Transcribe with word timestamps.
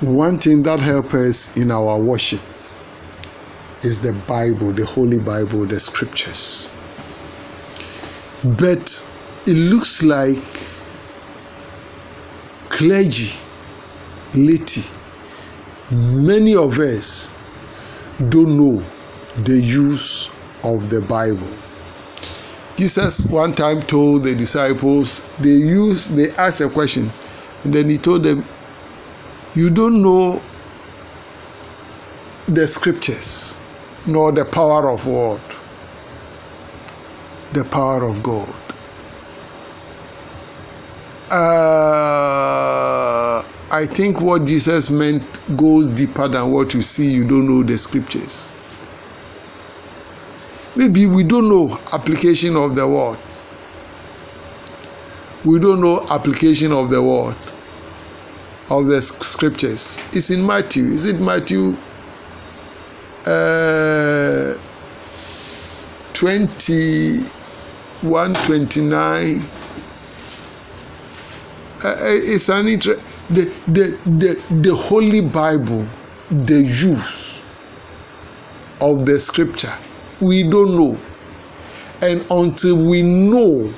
One 0.00 0.38
thing 0.38 0.62
that 0.62 0.78
helps 0.78 1.14
us 1.14 1.56
in 1.56 1.72
our 1.72 1.98
worship 1.98 2.40
is 3.82 4.00
the 4.00 4.12
Bible, 4.28 4.70
the 4.70 4.86
Holy 4.86 5.18
Bible, 5.18 5.66
the 5.66 5.80
scriptures. 5.80 6.72
But 8.44 9.04
it 9.44 9.54
looks 9.54 10.04
like 10.04 10.38
clergy, 12.68 13.36
laity, 14.34 14.84
many 15.90 16.54
of 16.54 16.78
us 16.78 17.34
don't 18.28 18.56
know 18.56 18.84
the 19.38 19.60
use 19.60 20.30
of 20.62 20.90
the 20.90 21.00
Bible. 21.00 21.48
Jesus 22.76 23.28
one 23.32 23.52
time 23.52 23.82
told 23.82 24.22
the 24.22 24.36
disciples, 24.36 25.28
they 25.40 25.50
use 25.50 26.08
they 26.10 26.30
asked 26.36 26.60
a 26.60 26.68
question, 26.68 27.08
and 27.64 27.74
then 27.74 27.90
he 27.90 27.98
told 27.98 28.22
them, 28.22 28.44
You 29.58 29.70
don't 29.70 30.02
know 30.02 30.40
the 32.46 32.64
scriptures 32.68 33.58
nor 34.06 34.30
the 34.30 34.44
power 34.44 34.88
of 34.88 35.04
what? 35.04 35.40
The 37.54 37.64
power 37.64 38.04
of 38.04 38.22
God. 38.22 38.48
Uh, 41.32 41.42
I 43.72 43.84
think 43.86 44.20
what 44.20 44.44
Jesus 44.44 44.90
meant 44.90 45.24
goes 45.56 45.90
deeper 45.90 46.28
than 46.28 46.52
what 46.52 46.72
you 46.72 46.82
see. 46.82 47.10
You 47.10 47.26
don't 47.26 47.48
know 47.48 47.64
the 47.64 47.78
scriptures. 47.78 48.54
Maybe 50.76 51.08
we 51.08 51.24
don't 51.24 51.48
know 51.48 51.76
application 51.92 52.54
of 52.54 52.76
the 52.76 52.86
word. 52.86 53.18
We 55.44 55.58
don't 55.58 55.80
know 55.80 56.06
application 56.08 56.70
of 56.70 56.90
the 56.90 57.02
word 57.02 57.34
of 58.70 58.86
the 58.86 59.00
scriptures. 59.00 59.98
It's 60.12 60.30
in 60.30 60.44
Matthew. 60.46 60.90
Is 60.90 61.04
it 61.06 61.20
Matthew 61.20 61.74
uh, 63.26 64.54
21 66.12 68.34
29? 68.34 69.42
Uh, 71.84 71.94
it's 72.00 72.48
an 72.48 72.66
inter- 72.68 73.00
the, 73.30 73.44
the, 73.68 73.96
the, 74.04 74.36
the 74.62 74.74
Holy 74.74 75.20
Bible, 75.20 75.86
the 76.30 76.60
use 76.60 77.44
of 78.80 79.06
the 79.06 79.18
scripture. 79.20 79.72
We 80.20 80.42
don't 80.50 80.76
know. 80.76 80.98
And 82.02 82.24
until 82.30 82.88
we 82.88 83.02
know 83.02 83.72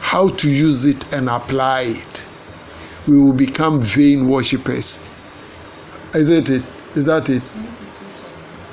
how 0.00 0.28
to 0.28 0.50
use 0.50 0.84
it 0.84 1.12
and 1.14 1.28
apply 1.28 1.82
it, 1.82 2.27
we 3.08 3.18
will 3.18 3.32
become 3.32 3.80
vain 3.80 4.28
worshippers. 4.28 5.02
Is 6.14 6.28
it? 6.28 6.48
Is 6.94 7.06
that 7.06 7.28
it? 7.30 7.42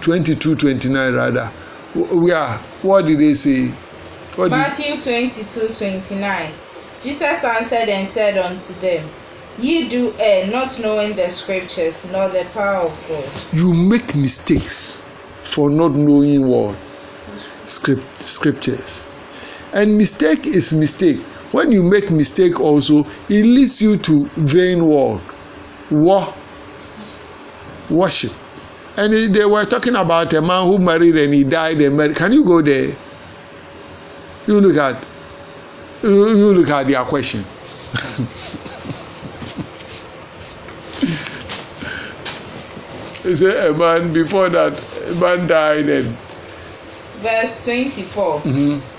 22 0.01 0.55
29 0.55 1.13
rather. 1.15 1.49
Yeah. 1.95 2.57
What 2.81 3.05
did 3.05 3.19
they 3.19 3.33
say? 3.33 3.69
What 4.35 4.51
Matthew 4.51 5.01
22 5.01 5.73
29. 5.73 6.51
Jesus 7.01 7.43
answered 7.43 7.89
and 7.89 8.07
said 8.07 8.37
unto 8.37 8.73
them, 8.81 9.07
Ye 9.57 9.87
do 9.87 10.13
err, 10.19 10.51
not 10.51 10.77
knowing 10.81 11.15
the 11.15 11.29
scriptures, 11.29 12.11
nor 12.11 12.27
the 12.29 12.45
power 12.53 12.87
of 12.87 13.05
God. 13.07 13.57
You 13.57 13.73
make 13.73 14.15
mistakes 14.15 15.01
for 15.41 15.69
not 15.69 15.93
knowing 15.93 16.45
what? 16.45 16.75
Script, 17.63 18.03
scriptures. 18.21 19.07
And 19.73 19.97
mistake 19.97 20.45
is 20.45 20.73
mistake. 20.73 21.21
When 21.55 21.71
you 21.71 21.83
make 21.83 22.11
mistake 22.11 22.59
also, 22.59 23.07
it 23.29 23.45
leads 23.45 23.81
you 23.81 23.95
to 23.95 24.25
vain 24.35 24.85
word. 24.85 25.21
War. 25.89 26.33
Worship. 27.89 28.33
And 28.97 29.13
they 29.13 29.45
were 29.45 29.63
talking 29.63 29.95
about 29.95 30.33
a 30.33 30.41
man 30.41 30.67
who 30.67 30.79
married 30.79 31.15
and 31.15 31.33
he 31.33 31.45
died 31.45 31.77
and 31.79 31.95
married. 31.95 32.17
Can 32.17 32.33
you 32.33 32.43
go 32.43 32.61
there? 32.61 32.93
You 34.47 34.59
look 34.59 34.75
at 34.75 35.01
you 36.03 36.51
look 36.51 36.67
at 36.67 36.87
their 36.87 37.05
question. 37.05 37.45
He 43.25 43.33
said 43.33 43.71
a 43.71 43.77
man 43.77 44.13
before 44.13 44.49
that 44.49 44.73
a 45.09 45.15
man 45.15 45.47
died 45.47 45.89
and 45.89 46.05
verse 47.23 47.65
24 47.65 48.41
mm-hmm. 48.41 48.94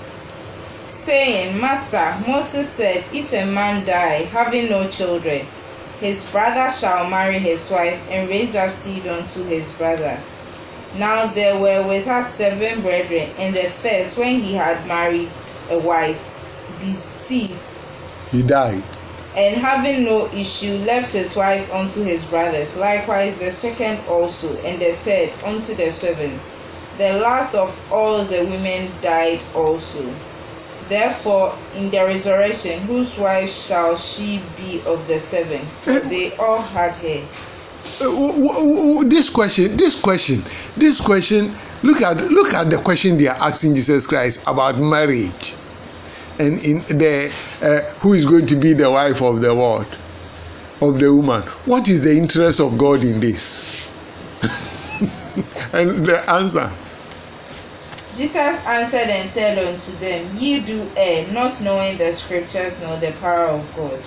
Saying 0.97 1.59
master 1.59 2.07
moses 2.27 2.69
said 2.69 3.03
if 3.13 3.31
a 3.33 3.45
man 3.45 3.85
die 3.85 4.23
having 4.33 4.69
no 4.69 4.87
children 4.89 5.45
his 5.99 6.29
brother 6.31 6.69
shall 6.69 7.09
marry 7.09 7.39
his 7.39 7.71
wife 7.71 7.99
and 8.11 8.29
raise 8.29 8.55
up 8.55 8.71
seed 8.71 9.07
unto 9.07 9.43
his 9.43 9.75
brother. 9.77 10.19
Now 10.95 11.25
there 11.27 11.59
were 11.59 11.87
with 11.87 12.07
us 12.07 12.35
seven 12.35 12.81
brethren 12.81 13.29
and 13.39 13.55
the 13.55 13.63
first 13.63 14.17
when 14.17 14.41
he 14.41 14.53
had 14.53 14.87
married 14.87 15.29
a 15.71 15.79
wife 15.79 16.21
deceased. 16.79 17.81
He 18.31 18.43
died. 18.43 18.83
And 19.35 19.57
having 19.57 20.05
no 20.05 20.29
issue 20.33 20.77
left 20.85 21.13
his 21.13 21.35
wife 21.35 21.71
unto 21.73 22.03
his 22.03 22.29
brothers. 22.29 22.77
Likewise 22.77 23.35
the 23.37 23.51
second 23.51 23.99
also 24.07 24.55
and 24.57 24.79
the 24.79 24.93
third 25.01 25.33
unto 25.45 25.73
the 25.73 25.89
seventh 25.91 26.41
the 26.97 27.13
last 27.19 27.53
of 27.53 27.77
all 27.91 28.23
the 28.23 28.43
women 28.45 28.91
died 29.01 29.39
also 29.55 30.01
therefore 30.89 31.57
in 31.75 31.89
the 31.91 32.03
resurrection 32.05 32.79
whose 32.81 33.17
wife 33.17 33.51
shall 33.51 33.95
she 33.95 34.41
be 34.55 34.81
of 34.85 35.05
the 35.07 35.19
seven? 35.19 35.59
For 35.83 35.99
they 35.99 36.35
all 36.37 36.61
had 36.61 36.93
her 36.95 37.21
this 39.05 39.29
question 39.29 39.77
this 39.77 39.99
question 39.99 40.41
this 40.75 40.99
question 40.99 41.51
look 41.83 42.01
at 42.01 42.17
look 42.17 42.53
at 42.53 42.69
the 42.69 42.77
question 42.77 43.17
they 43.17 43.27
are 43.27 43.37
asking 43.39 43.75
jesus 43.75 44.05
christ 44.05 44.43
about 44.47 44.77
marriage. 44.77 45.55
And 46.39 46.59
in 46.63 46.79
the 46.97 47.27
uh, 47.63 47.81
who 47.99 48.13
is 48.13 48.25
going 48.25 48.45
to 48.47 48.55
be 48.55 48.73
the 48.73 48.91
wife 48.91 49.21
of 49.21 49.41
the 49.41 49.55
world 49.55 49.87
of 50.81 50.99
the 50.99 51.11
woman. 51.11 51.41
What 51.65 51.89
is 51.89 52.03
the 52.03 52.15
interest 52.15 52.59
of 52.59 52.77
god 52.77 53.01
in 53.03 53.19
this? 53.19 53.93
And 55.73 56.05
the 56.05 56.23
answer 56.29 56.71
jesus 58.17 58.65
answered 58.65 59.09
and 59.09 59.29
said 59.29 59.57
unto 59.59 59.91
them 59.97 60.35
ye 60.35 60.59
do 60.61 60.91
err 60.97 61.31
not 61.31 61.61
knowing 61.61 61.95
the 61.97 62.11
scriptures 62.11 62.81
nor 62.81 62.97
the 62.97 63.11
power 63.21 63.45
of 63.47 63.75
god. 63.75 63.99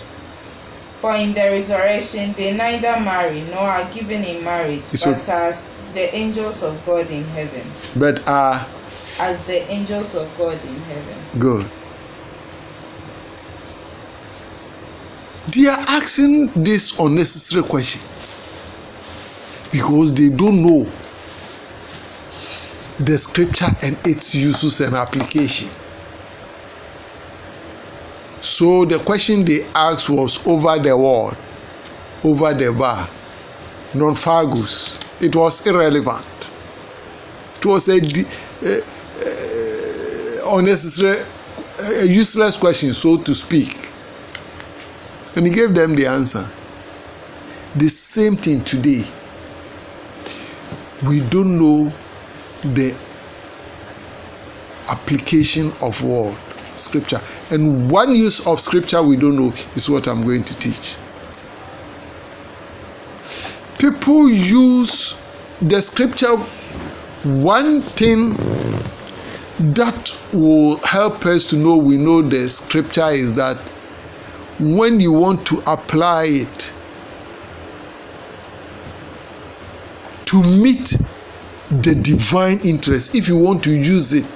For 1.01 1.15
in 1.15 1.33
the 1.33 1.49
resurrection 1.51 2.35
they 2.35 2.57
neither 2.57 3.01
marry 3.01 3.43
nor 3.43 3.61
are 3.61 3.89
given 3.93 4.23
in 4.25 4.43
marriage 4.45 4.85
so, 4.85 5.13
but 5.13 5.29
as 5.29 5.73
the 5.95 6.15
angels 6.15 6.63
of 6.63 6.85
god 6.85 7.09
in 7.11 7.25
heaven. 7.25 7.67
But 7.97 8.29
are 8.29 8.55
uh, 8.55 8.69
as 9.21 9.47
the 9.47 9.63
angels 9.71 10.15
of 10.17 10.37
god 10.37 10.63
in 10.65 10.81
heaven. 10.83 11.19
Good. 11.39 11.67
They 15.55 15.67
are 15.67 15.85
asking 15.89 16.51
this 16.55 16.99
unnecessary 16.99 17.63
question 17.63 18.03
because 19.71 20.15
they 20.15 20.29
don't 20.31 20.63
know 20.63 20.87
the 23.01 23.17
scripture 23.19 23.69
and 23.83 23.97
its 24.07 24.35
uses 24.35 24.81
and 24.83 24.95
application. 24.95 25.69
So 28.43 28.85
the 28.85 28.99
question 28.99 29.45
they 29.45 29.65
asked 29.75 30.11
was 30.11 30.47
over 30.47 30.79
the 30.79 30.97
wall, 30.97 31.33
over 32.23 32.53
the 32.53 32.73
bar, 32.73 33.09
non 33.95 34.15
fagus. 34.15 34.99
It 35.23 35.35
was 35.35 35.67
irrelevant. 35.67 36.27
It 37.59 37.67
was 37.67 37.89
a, 37.89 38.01
a, 38.63 38.83
a 40.43 40.57
unnecessary, 40.59 41.25
a 42.03 42.07
useless 42.07 42.57
question, 42.59 42.93
so 42.93 43.17
to 43.19 43.35
speak. 43.35 43.77
And 45.37 45.47
he 45.47 45.53
gave 45.53 45.75
them 45.75 45.95
the 45.95 46.07
answer. 46.07 46.49
The 47.77 47.89
same 47.89 48.37
thing 48.37 48.65
today. 48.65 49.05
We 51.07 51.21
don't 51.21 51.59
know 51.59 51.93
the 52.63 52.95
application 54.89 55.73
of 55.81 56.03
word 56.03 56.37
scripture. 56.77 57.21
And 57.51 57.91
one 57.91 58.15
use 58.15 58.47
of 58.47 58.61
scripture 58.61 59.03
we 59.03 59.17
don't 59.17 59.37
know 59.37 59.53
is 59.75 59.89
what 59.89 60.09
i'm 60.09 60.23
going 60.23 60.45
to 60.45 60.59
teach. 60.59 60.97
People 63.79 64.29
use 64.29 65.21
the 65.63 65.81
scripture 65.81 66.37
one 67.25 67.83
thing 67.83 68.35
that 69.75 70.19
will 70.33 70.77
help 70.79 71.27
us 71.27 71.45
to 71.51 71.57
know 71.57 71.77
we 71.77 71.99
know 71.99 72.23
the 72.23 72.49
scripture 72.49 73.11
is 73.11 73.35
that 73.35 73.59
when 74.59 75.01
you 75.01 75.13
want 75.13 75.47
to 75.47 75.63
apply 75.67 76.25
it 76.25 76.73
to 80.25 80.43
meet 80.43 80.97
the 81.71 81.95
divine 81.95 82.59
interest, 82.65 83.15
if 83.15 83.29
you 83.29 83.37
want 83.39 83.63
to 83.65 83.71
use 83.71 84.13
it 84.13 84.27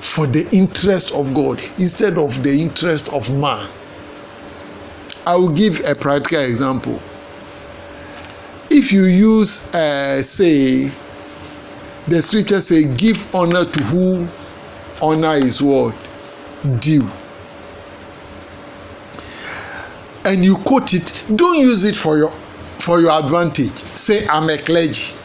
for 0.00 0.26
the 0.26 0.48
interest 0.52 1.12
of 1.12 1.34
God 1.34 1.60
instead 1.78 2.16
of 2.16 2.42
the 2.42 2.60
interest 2.60 3.12
of 3.12 3.28
man. 3.36 3.68
I 5.26 5.34
will 5.34 5.50
give 5.50 5.80
a 5.84 5.94
practical 5.94 6.40
example. 6.40 7.00
If 8.70 8.92
you 8.92 9.04
use, 9.04 9.72
uh, 9.74 10.22
say, 10.22 10.90
the 12.06 12.22
scripture 12.22 12.60
say, 12.60 12.92
give 12.94 13.32
honor 13.34 13.64
to 13.64 13.82
who 13.84 14.28
honor 15.02 15.36
is 15.36 15.60
what 15.60 15.94
due. 16.80 17.08
And 20.24 20.44
you 20.44 20.54
quote 20.56 20.94
it, 20.94 21.24
don't 21.34 21.58
use 21.58 21.84
it 21.84 21.96
for 21.96 22.16
your 22.16 22.30
for 22.78 23.00
your 23.00 23.10
advantage. 23.10 23.72
Say, 23.72 24.26
I'm 24.28 24.48
a 24.48 24.56
clergy. 24.56 25.19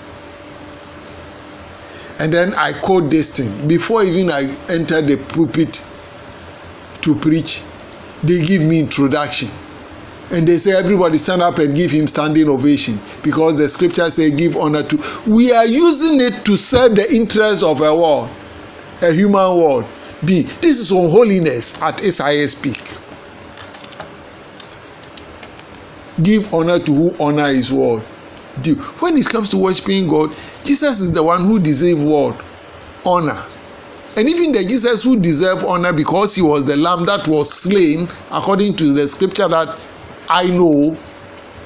And 2.20 2.32
then 2.34 2.54
I 2.54 2.72
quote 2.74 3.10
this 3.10 3.36
thing. 3.36 3.68
Before 3.68 4.04
even 4.04 4.32
I 4.32 4.44
enter 4.70 5.02
the 5.02 5.18
pulpit 5.34 5.84
to 7.02 7.16
preach, 7.16 7.62
they 8.24 8.46
give 8.46 8.62
me 8.64 8.80
introduction. 8.80 9.50
And 10.32 10.48
they 10.48 10.58
say 10.58 10.72
everybody 10.72 11.18
stand 11.18 11.42
up 11.42 11.60
and 11.60 11.76
give 11.76 11.92
him 11.92 12.08
standing 12.08 12.50
ovation 12.50 13.00
because 13.22 13.58
the 13.58 13.68
scripture 13.68 14.10
say 14.10 14.32
give 14.32 14.58
honor 14.58 14.82
to. 14.84 15.22
We 15.28 15.52
are 15.52 15.68
using 15.68 16.20
it 16.22 16.46
to 16.46 16.58
serve 16.58 16.96
the 16.96 17.14
interest 17.14 17.64
of 17.64 17.82
a 17.82 17.94
world, 17.94 18.30
a 19.02 19.12
human 19.12 19.58
world. 19.58 19.86
B. 20.24 20.44
This 20.44 20.80
is 20.80 20.92
unholiness 20.92 21.80
at 21.82 22.00
SIS 22.00 22.56
peak. 22.56 22.82
Give 26.24 26.52
honor 26.54 26.80
to 26.80 26.94
who 26.94 27.16
honor 27.20 27.48
is 27.48 27.72
what 27.72 28.04
When 29.00 29.18
it 29.18 29.28
comes 29.28 29.50
to 29.50 29.58
worshiping 29.58 30.08
God, 30.08 30.30
Jesus 30.64 31.00
is 31.02 31.12
the 31.12 31.24
one 31.24 31.44
who 31.44 31.60
deserve 31.60 32.04
what 32.04 32.42
honor. 33.06 33.44
And 34.18 34.30
even 34.30 34.54
the 34.54 34.64
Jesus 34.64 35.04
who 35.04 35.20
deserve 35.20 35.66
honor 35.66 35.92
because 35.92 36.34
he 36.36 36.42
was 36.42 36.66
the 36.66 36.78
lamb 36.78 37.06
that 37.06 37.28
was 37.28 37.52
slain 37.54 38.08
according 38.32 38.76
to 38.78 38.94
the 38.94 39.08
scripture 39.08 39.50
that 39.50 39.78
I 40.30 40.48
know, 40.48 40.98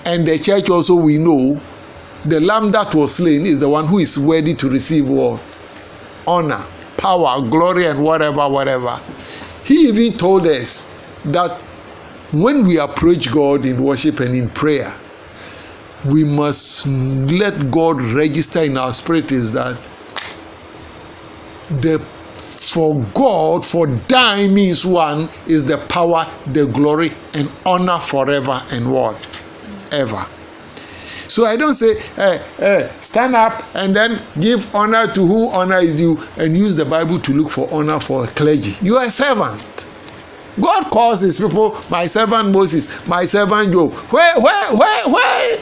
and 0.05 0.27
the 0.27 0.39
church 0.39 0.69
also 0.69 0.95
we 0.95 1.19
know, 1.19 1.61
the 2.25 2.39
lamb 2.39 2.71
that 2.71 2.93
was 2.95 3.15
slain 3.15 3.45
is 3.45 3.59
the 3.59 3.69
one 3.69 3.85
who 3.85 3.99
is 3.99 4.17
worthy 4.17 4.55
to 4.55 4.69
receive 4.69 5.07
what? 5.07 5.41
Honor, 6.27 6.63
power, 6.97 7.39
glory, 7.47 7.85
and 7.85 8.03
whatever, 8.03 8.49
whatever. 8.49 8.99
He 9.63 9.87
even 9.87 10.17
told 10.17 10.47
us 10.47 10.91
that 11.25 11.51
when 12.31 12.65
we 12.65 12.79
approach 12.79 13.31
God 13.31 13.65
in 13.65 13.83
worship 13.83 14.19
and 14.19 14.35
in 14.35 14.49
prayer, 14.49 14.93
we 16.05 16.23
must 16.23 16.87
let 16.87 17.71
God 17.71 18.01
register 18.01 18.61
in 18.61 18.77
our 18.77 18.93
spirit 18.93 19.31
is 19.31 19.51
that 19.51 19.77
the 21.81 21.99
for 22.69 23.03
God, 23.13 23.65
for 23.65 23.87
thine 23.87 24.53
means 24.53 24.85
one 24.85 25.27
is 25.47 25.65
the 25.65 25.77
power, 25.89 26.29
the 26.47 26.67
glory, 26.67 27.11
and 27.33 27.49
honor 27.65 27.97
forever 27.99 28.61
and 28.71 28.91
what? 28.91 29.15
Ever. 29.91 30.25
So 31.27 31.45
I 31.45 31.55
don't 31.55 31.73
say, 31.73 31.99
hey, 32.15 32.41
hey, 32.57 32.91
stand 33.01 33.35
up 33.35 33.63
and 33.75 33.95
then 33.95 34.21
give 34.39 34.73
honor 34.75 35.11
to 35.13 35.25
who 35.25 35.49
honor 35.49 35.77
is 35.79 35.95
due 35.95 36.21
and 36.37 36.57
use 36.57 36.75
the 36.75 36.85
Bible 36.85 37.19
to 37.19 37.33
look 37.33 37.49
for 37.49 37.71
honor 37.71 37.99
for 37.99 38.25
a 38.25 38.27
clergy. 38.27 38.75
You 38.85 38.97
are 38.97 39.05
a 39.05 39.11
servant. 39.11 39.85
God 40.59 40.85
calls 40.85 41.21
his 41.21 41.39
people, 41.39 41.79
my 41.89 42.05
servant 42.05 42.49
Moses, 42.49 43.07
my 43.07 43.25
servant 43.25 43.71
Job. 43.71 43.93
Where, 44.11 44.39
where, 44.39 44.75
where, 44.75 45.09
where? 45.09 45.59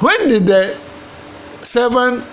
When 0.00 0.28
did 0.28 0.46
the 0.46 0.78
servant 1.60 2.24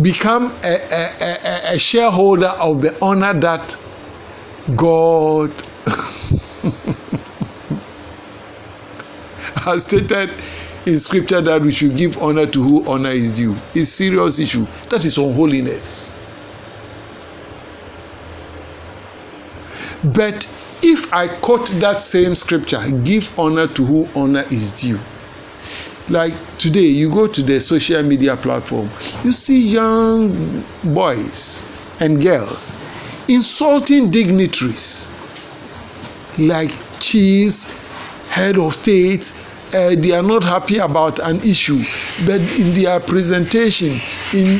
become 0.00 0.52
a, 0.62 0.74
a, 0.90 1.10
a, 1.20 1.74
a 1.74 1.78
shareholder 1.78 2.52
of 2.60 2.80
the 2.80 2.96
honor 3.02 3.34
that 3.34 3.76
God 4.76 5.50
has 9.64 9.84
stated 9.84 10.30
in 10.86 11.00
scripture 11.00 11.40
that 11.40 11.60
we 11.60 11.72
should 11.72 11.96
give 11.96 12.16
honor 12.22 12.46
to 12.46 12.62
who 12.62 12.88
honor 12.88 13.10
is 13.10 13.34
due. 13.34 13.56
It's 13.74 13.90
serious 13.90 14.38
issue. 14.38 14.64
That 14.90 15.04
is 15.04 15.18
unholiness. 15.18 16.12
But 20.04 20.46
if 20.82 21.12
I 21.12 21.28
quote 21.40 21.68
that 21.80 22.02
same 22.02 22.34
scripture, 22.34 22.80
give 23.04 23.38
honor 23.38 23.66
to 23.68 23.84
who 23.84 24.08
honor 24.14 24.44
is 24.50 24.72
due. 24.72 24.98
Like 26.08 26.34
today, 26.58 26.80
you 26.86 27.10
go 27.12 27.28
to 27.28 27.42
the 27.42 27.60
social 27.60 28.02
media 28.02 28.36
platform, 28.36 28.90
you 29.22 29.32
see 29.32 29.60
young 29.68 30.64
boys 30.82 31.68
and 32.00 32.20
girls 32.20 32.72
insulting 33.30 34.10
dignitaries 34.10 35.12
like 36.36 36.72
chiefs, 36.98 38.28
head 38.28 38.58
of 38.58 38.74
state. 38.74 39.32
Uh, 39.72 39.94
they 39.96 40.10
are 40.12 40.22
not 40.22 40.42
happy 40.42 40.78
about 40.78 41.20
an 41.20 41.36
issue, 41.38 41.78
but 42.26 42.40
in 42.58 42.74
their 42.74 42.98
presentation, 42.98 43.90
in 44.36 44.58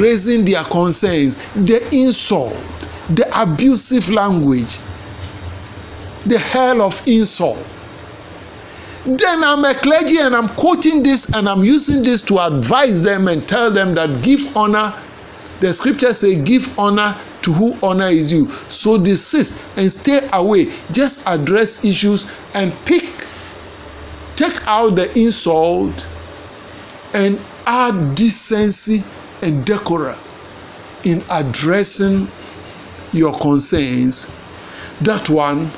raising 0.00 0.42
their 0.42 0.64
concerns, 0.64 1.36
the 1.54 1.86
insult, 1.94 2.54
the 3.10 3.26
abusive 3.36 4.08
language, 4.08 4.78
the 6.26 6.38
hell 6.38 6.82
of 6.82 7.00
insult. 7.06 7.64
Then 9.04 9.42
I'm 9.42 9.64
a 9.64 9.74
clergy 9.74 10.18
and 10.18 10.34
I'm 10.34 10.48
quoting 10.50 11.02
this 11.02 11.34
and 11.34 11.48
I'm 11.48 11.64
using 11.64 12.02
this 12.02 12.20
to 12.22 12.38
advise 12.38 13.02
them 13.02 13.28
and 13.28 13.46
tell 13.48 13.70
them 13.70 13.94
that 13.94 14.22
give 14.22 14.54
honor. 14.56 14.92
The 15.60 15.72
scripture 15.72 16.12
say 16.12 16.42
give 16.42 16.78
honor 16.78 17.16
to 17.42 17.52
who 17.52 17.78
honor 17.82 18.08
is 18.08 18.28
due. 18.28 18.50
So 18.68 18.98
desist 19.02 19.64
and 19.76 19.90
stay 19.90 20.28
away. 20.32 20.66
Just 20.92 21.26
address 21.26 21.84
issues 21.84 22.30
and 22.54 22.72
pick, 22.84 23.04
take 24.36 24.66
out 24.66 24.90
the 24.90 25.10
insult 25.18 26.08
and 27.14 27.40
add 27.66 28.14
decency 28.14 29.02
and 29.42 29.64
decorum 29.64 30.18
in 31.04 31.22
addressing 31.30 32.28
your 33.12 33.32
concerns. 33.38 34.30
That 35.00 35.30
one, 35.30 35.70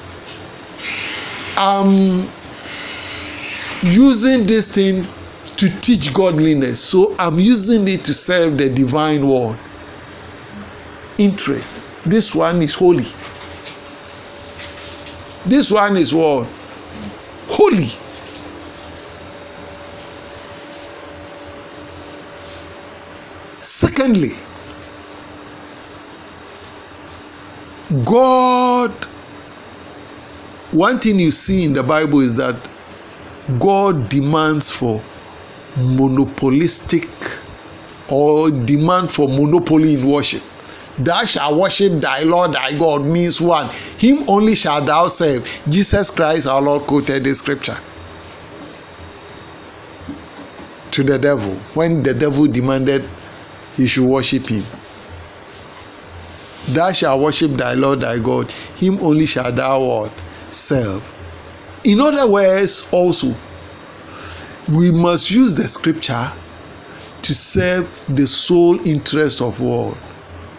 um, 1.58 2.28
using 3.82 4.44
this 4.44 4.74
thing 4.74 5.04
to 5.56 5.68
teach 5.80 6.12
godliness. 6.12 6.82
So 6.82 7.14
I'm 7.18 7.38
using 7.38 7.86
it 7.88 8.04
to 8.04 8.14
serve 8.14 8.58
the 8.58 8.70
divine 8.70 9.26
word. 9.26 9.58
Interest. 11.18 11.82
This 12.04 12.34
one 12.34 12.62
is 12.62 12.74
holy. 12.74 13.04
This 15.44 15.70
one 15.70 15.96
is 15.96 16.14
what? 16.14 16.46
Holy. 17.48 17.88
Secondly, 23.60 24.32
God, 28.04 28.94
one 30.72 30.98
thing 30.98 31.18
you 31.18 31.32
see 31.32 31.64
in 31.64 31.72
the 31.72 31.82
Bible 31.82 32.20
is 32.20 32.34
that 32.36 32.54
God 33.58 34.08
demands 34.08 34.70
for 34.70 35.02
monopolistic 35.76 37.08
or 38.08 38.50
demand 38.50 39.10
for 39.10 39.28
monopoly 39.28 39.94
in 39.94 40.06
worship. 40.08 40.42
Thou 40.98 41.24
shalt 41.24 41.56
worship 41.56 42.00
thy 42.00 42.22
Lord 42.22 42.52
thy 42.52 42.76
God 42.78 43.06
means 43.06 43.40
one. 43.40 43.68
Him 43.98 44.28
only 44.28 44.54
shalt 44.54 44.86
thou 44.86 45.06
serve. 45.08 45.44
Jesus 45.68 46.10
Christ 46.10 46.46
our 46.46 46.60
Lord 46.60 46.82
quoted 46.82 47.24
the 47.24 47.34
scripture 47.34 47.78
to 50.90 51.02
the 51.02 51.18
devil 51.18 51.54
when 51.74 52.02
the 52.02 52.12
devil 52.12 52.46
demanded 52.46 53.08
he 53.76 53.86
should 53.86 54.04
worship 54.04 54.46
him. 54.48 54.62
Thou 56.68 56.92
shalt 56.92 57.22
worship 57.22 57.52
thy 57.52 57.74
Lord 57.74 58.00
thy 58.00 58.18
God. 58.18 58.50
Him 58.76 58.98
only 59.00 59.26
shalt 59.26 59.56
thou 59.56 59.80
serve. 60.52 61.02
In 61.84 62.00
other 62.00 62.30
words, 62.30 62.88
also, 62.92 63.34
we 64.70 64.90
must 64.90 65.30
use 65.30 65.54
the 65.54 65.66
scripture 65.66 66.30
to 67.22 67.34
serve 67.34 67.88
the 68.08 68.26
sole 68.26 68.84
interest 68.86 69.40
of 69.40 69.60
what? 69.60 69.96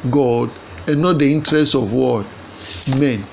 God 0.10 0.52
and 0.88 1.02
not 1.02 1.20
the 1.20 1.32
interest 1.32 1.76
of 1.76 1.94
what? 1.94 2.26
Men. 3.00 3.24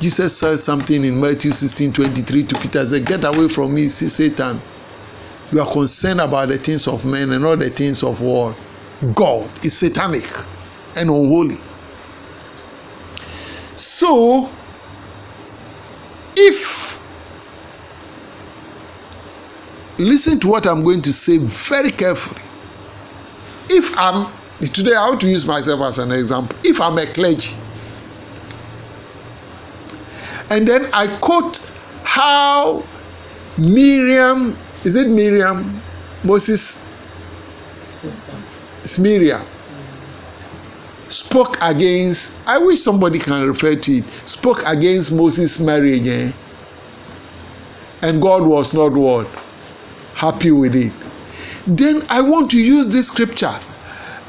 Jesus 0.00 0.36
said 0.36 0.58
something 0.58 1.04
in 1.04 1.20
Matthew 1.20 1.52
16 1.52 1.92
23 1.92 2.42
to 2.44 2.56
Peter, 2.56 2.88
said, 2.88 3.06
Get 3.06 3.24
away 3.24 3.48
from 3.48 3.74
me, 3.74 3.88
see 3.88 4.08
Satan. 4.08 4.60
You 5.52 5.60
are 5.60 5.70
concerned 5.70 6.20
about 6.20 6.48
the 6.48 6.58
things 6.58 6.86
of 6.86 7.04
men 7.04 7.32
and 7.32 7.42
not 7.42 7.58
the 7.58 7.70
things 7.70 8.02
of 8.02 8.20
what? 8.20 8.56
God 9.14 9.50
is 9.64 9.76
satanic 9.76 10.24
and 10.96 11.10
unholy. 11.10 11.56
So, 13.76 14.50
if 16.48 17.00
listen 19.98 20.40
to 20.40 20.48
what 20.48 20.66
I'm 20.66 20.82
going 20.82 21.02
to 21.02 21.12
say 21.12 21.38
very 21.38 21.90
carefully. 21.90 22.42
If 23.68 23.96
I'm 23.98 24.26
today, 24.60 24.94
I 24.94 25.08
want 25.08 25.20
to 25.22 25.28
use 25.28 25.46
myself 25.46 25.80
as 25.82 25.98
an 25.98 26.10
example. 26.10 26.56
If 26.64 26.80
I'm 26.80 26.98
a 26.98 27.06
clergy 27.06 27.56
And 30.50 30.66
then 30.66 30.86
I 30.92 31.06
quote 31.20 31.72
how 32.02 32.82
Miriam, 33.56 34.56
is 34.84 34.96
it 34.96 35.08
Miriam? 35.08 35.80
Moses' 36.24 36.88
sister. 37.86 38.36
It's 38.82 38.98
Miriam. 38.98 39.42
Spoke 41.10 41.58
against, 41.60 42.38
I 42.46 42.58
wish 42.58 42.80
somebody 42.80 43.18
can 43.18 43.46
refer 43.46 43.74
to 43.74 43.92
it, 43.92 44.04
spoke 44.26 44.62
against 44.64 45.14
Moses' 45.14 45.60
marriage. 45.60 46.06
Eh? 46.06 46.32
And 48.02 48.22
God 48.22 48.46
was 48.46 48.72
not 48.74 48.92
what? 48.92 49.26
Happy 50.14 50.52
with 50.52 50.74
it. 50.74 50.92
Then 51.66 52.02
I 52.08 52.20
want 52.20 52.50
to 52.52 52.58
use 52.58 52.88
this 52.88 53.08
scripture 53.08 53.52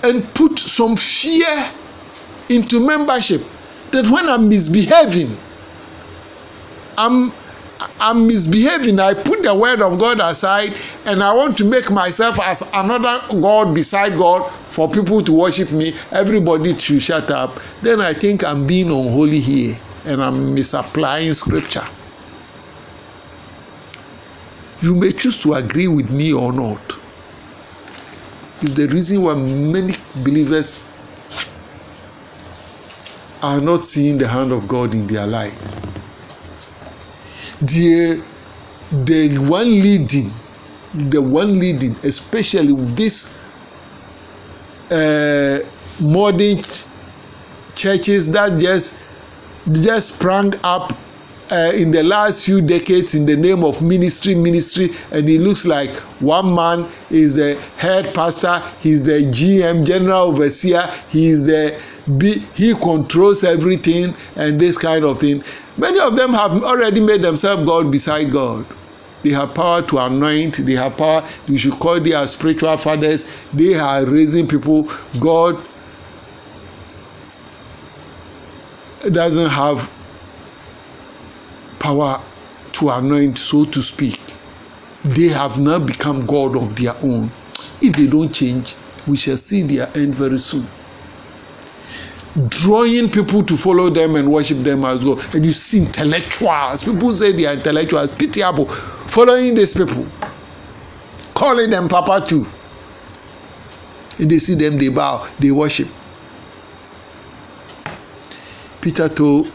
and 0.03 0.23
put 0.33 0.57
some 0.57 0.97
fear 0.97 1.69
into 2.49 2.85
membership 2.85 3.41
that 3.91 4.07
when 4.09 4.27
I'm 4.27 4.49
misbehaving, 4.49 5.37
I'm 6.97 7.31
I'm 8.01 8.25
misbehaving. 8.25 8.99
I 8.99 9.13
put 9.13 9.43
the 9.43 9.53
word 9.53 9.79
of 9.81 9.99
God 9.99 10.19
aside 10.19 10.73
and 11.05 11.21
I 11.21 11.31
want 11.33 11.55
to 11.59 11.65
make 11.65 11.91
myself 11.91 12.39
as 12.39 12.67
another 12.73 13.19
God 13.39 13.75
beside 13.75 14.17
God 14.17 14.51
for 14.69 14.89
people 14.89 15.21
to 15.21 15.31
worship 15.31 15.71
me. 15.71 15.93
Everybody 16.11 16.73
to 16.73 16.99
shut 16.99 17.29
up. 17.29 17.59
Then 17.83 18.01
I 18.01 18.13
think 18.13 18.43
I'm 18.43 18.65
being 18.65 18.87
unholy 18.87 19.39
here 19.39 19.77
and 20.05 20.21
I'm 20.21 20.55
misapplying 20.55 21.33
scripture. 21.33 21.85
You 24.81 24.95
may 24.95 25.11
choose 25.11 25.39
to 25.43 25.53
agree 25.53 25.87
with 25.87 26.09
me 26.11 26.33
or 26.33 26.51
not. 26.51 26.81
Is 28.63 28.73
the 28.73 28.87
reason 28.87 29.21
why 29.21 29.35
many 29.35 29.93
believers 30.23 30.87
are 33.43 33.61
not 33.61 33.85
seeing 33.85 34.17
the 34.17 34.27
hand 34.27 34.51
of 34.51 34.67
God 34.67 34.93
in 34.93 35.05
their 35.05 35.27
life. 35.27 35.90
The, 37.61 38.23
the 38.91 39.37
one 39.47 39.69
leading, 39.69 40.31
the 40.93 41.21
one 41.21 41.59
leading, 41.59 41.95
especially 42.03 42.73
with 42.73 42.97
this 42.97 43.39
uh, 44.91 45.59
modern 46.01 46.61
ch 46.63 46.85
churches 47.75 48.31
that 48.31 48.59
just 48.59 49.01
just 49.71 50.15
sprang 50.15 50.53
up 50.63 50.91
uh, 51.51 51.71
in 51.75 51.91
the 51.91 52.03
last 52.03 52.45
few 52.45 52.61
decades 52.61 53.15
in 53.15 53.25
the 53.25 53.35
name 53.35 53.63
of 53.63 53.81
ministry 53.81 54.33
ministry 54.35 54.89
and 55.11 55.29
it 55.29 55.39
looks 55.39 55.65
like 55.65 55.89
one 56.19 56.53
man 56.53 56.87
is 57.09 57.35
the 57.35 57.55
head 57.77 58.05
pastor 58.13 58.61
he's 58.79 59.03
the 59.03 59.21
gm 59.31 59.85
general 59.85 60.23
overseer 60.29 60.81
he's 61.09 61.45
the 61.45 61.79
he 62.55 62.73
controls 62.73 63.43
everything 63.43 64.13
and 64.35 64.59
this 64.59 64.77
kind 64.77 65.05
of 65.05 65.19
thing 65.19 65.43
many 65.77 65.99
of 65.99 66.15
them 66.15 66.33
have 66.33 66.51
already 66.63 67.01
made 67.01 67.21
themselves 67.21 67.65
god 67.65 67.91
beside 67.91 68.31
god. 68.31 68.65
They 69.23 69.29
have 69.31 69.53
power 69.53 69.81
to 69.83 69.99
anoint. 69.99 70.57
They 70.65 70.73
have 70.73 70.97
power 70.97 71.27
you 71.47 71.57
should 71.57 71.73
call 71.73 71.99
their 71.99 72.25
spiritual 72.27 72.75
fathers. 72.77 73.43
They 73.53 73.75
are 73.75 74.05
raising 74.05 74.47
people. 74.47 74.89
God 75.19 75.63
doesn't 79.11 79.49
have 79.49 79.91
power 81.79 82.19
to 82.73 82.89
anoint 82.89 83.37
so 83.37 83.65
to 83.65 83.81
speak. 83.81 84.19
They 85.03 85.27
have 85.27 85.59
now 85.59 85.79
become 85.79 86.25
god 86.25 86.55
of 86.55 86.75
their 86.75 86.95
own. 87.03 87.31
If 87.81 87.95
they 87.95 88.07
don't 88.07 88.31
change 88.33 88.75
we 89.07 89.17
shall 89.17 89.37
see 89.37 89.63
their 89.63 89.89
end 89.95 90.13
very 90.15 90.37
soon 90.37 90.67
drawing 92.47 93.09
people 93.09 93.43
to 93.43 93.57
follow 93.57 93.89
them 93.89 94.15
and 94.15 94.31
worship 94.31 94.59
them 94.59 94.85
as 94.85 95.03
well. 95.03 95.19
And 95.33 95.43
you 95.45 95.51
see 95.51 95.79
intellectuals, 95.79 96.83
people 96.83 97.13
say 97.13 97.31
they 97.31 97.45
are 97.45 97.53
intellectuals, 97.53 98.13
pitiable, 98.15 98.65
following 98.67 99.55
these 99.55 99.73
people, 99.73 100.05
calling 101.33 101.69
them 101.69 101.87
Papa 101.89 102.25
too. 102.25 102.45
And 104.19 104.29
they 104.29 104.39
see 104.39 104.55
them, 104.55 104.77
they 104.77 104.89
bow, 104.89 105.27
they 105.39 105.51
worship. 105.51 105.87
Peter 108.81 109.09
told 109.09 109.51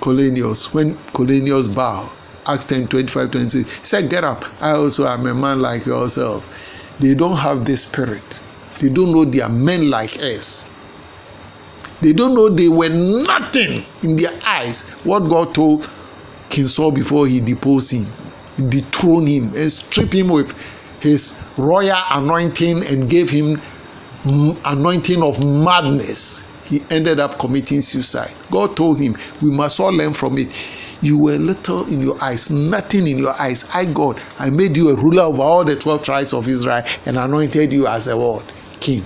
Cornelius, 0.00 0.72
when 0.72 0.96
Cornelius 1.12 1.68
bowed, 1.68 2.10
Acts 2.46 2.64
10 2.66 2.88
25 2.88 3.30
26, 3.30 3.76
he 3.78 3.84
said, 3.84 4.08
Get 4.08 4.24
up. 4.24 4.44
I 4.62 4.70
also 4.70 5.06
am 5.06 5.26
a 5.26 5.34
man 5.34 5.60
like 5.60 5.84
yourself. 5.84 6.96
They 6.98 7.14
don't 7.14 7.36
have 7.36 7.64
this 7.66 7.82
spirit. 7.86 8.44
They 8.80 8.88
don't 8.88 9.12
know 9.12 9.24
they 9.24 9.40
are 9.42 9.50
men 9.50 9.90
like 9.90 10.16
us. 10.16 10.67
They 12.00 12.12
don't 12.12 12.34
know 12.34 12.48
they 12.48 12.68
were 12.68 12.88
nothing 12.88 13.84
in 14.02 14.16
their 14.16 14.32
eyes. 14.46 14.88
What 15.04 15.20
God 15.28 15.54
told 15.54 15.90
King 16.48 16.66
Saul 16.66 16.92
before 16.92 17.26
he 17.26 17.40
deposed 17.40 17.92
him, 17.92 18.06
he 18.56 18.68
dethroned 18.68 19.28
him 19.28 19.44
and 19.54 19.70
stripped 19.70 20.12
him 20.12 20.28
with 20.28 20.52
his 21.00 21.42
royal 21.56 21.98
anointing 22.12 22.86
and 22.86 23.08
gave 23.08 23.30
him 23.30 23.60
anointing 24.64 25.22
of 25.22 25.44
madness. 25.44 26.44
He 26.64 26.82
ended 26.90 27.18
up 27.18 27.38
committing 27.38 27.80
suicide. 27.80 28.32
God 28.50 28.76
told 28.76 29.00
him, 29.00 29.16
We 29.40 29.50
must 29.50 29.80
all 29.80 29.92
learn 29.92 30.12
from 30.12 30.36
it. 30.38 30.48
You 31.00 31.18
were 31.18 31.36
little 31.36 31.86
in 31.86 32.02
your 32.02 32.22
eyes, 32.22 32.50
nothing 32.50 33.08
in 33.08 33.18
your 33.18 33.32
eyes. 33.40 33.70
I, 33.72 33.86
God, 33.86 34.20
I 34.38 34.50
made 34.50 34.76
you 34.76 34.90
a 34.90 34.96
ruler 34.96 35.22
over 35.22 35.40
all 35.40 35.64
the 35.64 35.76
12 35.76 36.02
tribes 36.02 36.32
of 36.34 36.46
Israel 36.46 36.82
and 37.06 37.16
anointed 37.16 37.72
you 37.72 37.86
as 37.86 38.08
a 38.08 38.16
what? 38.16 38.44
King. 38.80 39.04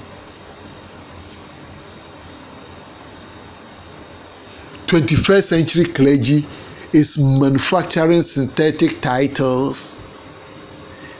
21st 4.92 5.42
century 5.44 5.84
clergy 5.86 6.44
is 6.92 7.16
manufacturing 7.16 8.20
synthetic 8.20 9.00
titles 9.00 9.98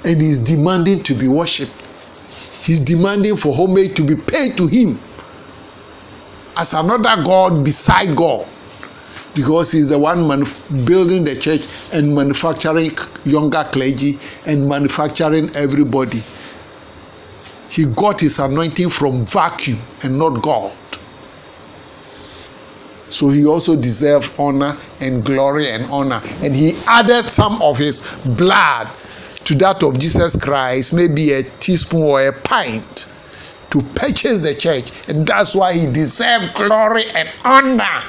and 0.04 0.20
is 0.20 0.44
demanding 0.44 1.02
to 1.02 1.14
be 1.14 1.26
worshipped. 1.26 1.72
He's 2.62 2.80
demanding 2.80 3.34
for 3.34 3.54
homage 3.56 3.94
to 3.94 4.02
be 4.02 4.14
paid 4.14 4.58
to 4.58 4.66
him 4.66 5.00
as 6.54 6.74
another 6.74 7.22
God 7.24 7.64
beside 7.64 8.14
God 8.14 8.46
because 9.34 9.72
he's 9.72 9.88
the 9.88 9.98
one 9.98 10.28
building 10.84 11.24
the 11.24 11.34
church 11.40 11.94
and 11.94 12.14
manufacturing 12.14 12.90
younger 13.24 13.64
clergy 13.72 14.18
and 14.44 14.68
manufacturing 14.68 15.48
everybody. 15.56 16.20
He 17.70 17.86
got 17.86 18.20
his 18.20 18.38
anointing 18.38 18.90
from 18.90 19.24
vacuum 19.24 19.78
and 20.02 20.18
not 20.18 20.42
God. 20.42 20.76
So 23.12 23.28
he 23.28 23.44
also 23.44 23.80
deserved 23.80 24.32
honor 24.38 24.76
and 25.00 25.24
glory 25.24 25.70
and 25.70 25.84
honor. 25.90 26.22
And 26.42 26.54
he 26.54 26.72
added 26.86 27.24
some 27.26 27.60
of 27.62 27.78
his 27.78 28.02
blood 28.24 28.88
to 29.44 29.54
that 29.56 29.82
of 29.82 29.98
Jesus 29.98 30.42
Christ, 30.42 30.94
maybe 30.94 31.32
a 31.32 31.42
teaspoon 31.42 32.02
or 32.02 32.26
a 32.26 32.32
pint, 32.32 33.06
to 33.70 33.82
purchase 33.94 34.40
the 34.42 34.54
church. 34.54 34.90
And 35.08 35.26
that's 35.26 35.54
why 35.54 35.74
he 35.74 35.92
deserved 35.92 36.54
glory 36.54 37.04
and 37.10 37.28
honor. 37.44 38.02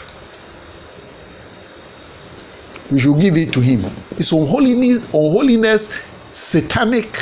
We 2.91 2.99
should 2.99 3.19
give 3.19 3.35
it 3.37 3.51
to 3.53 3.59
him. 3.59 3.81
It's 4.17 4.31
unholiness, 4.31 5.05
unholiness 5.13 5.99
satanic 6.31 7.17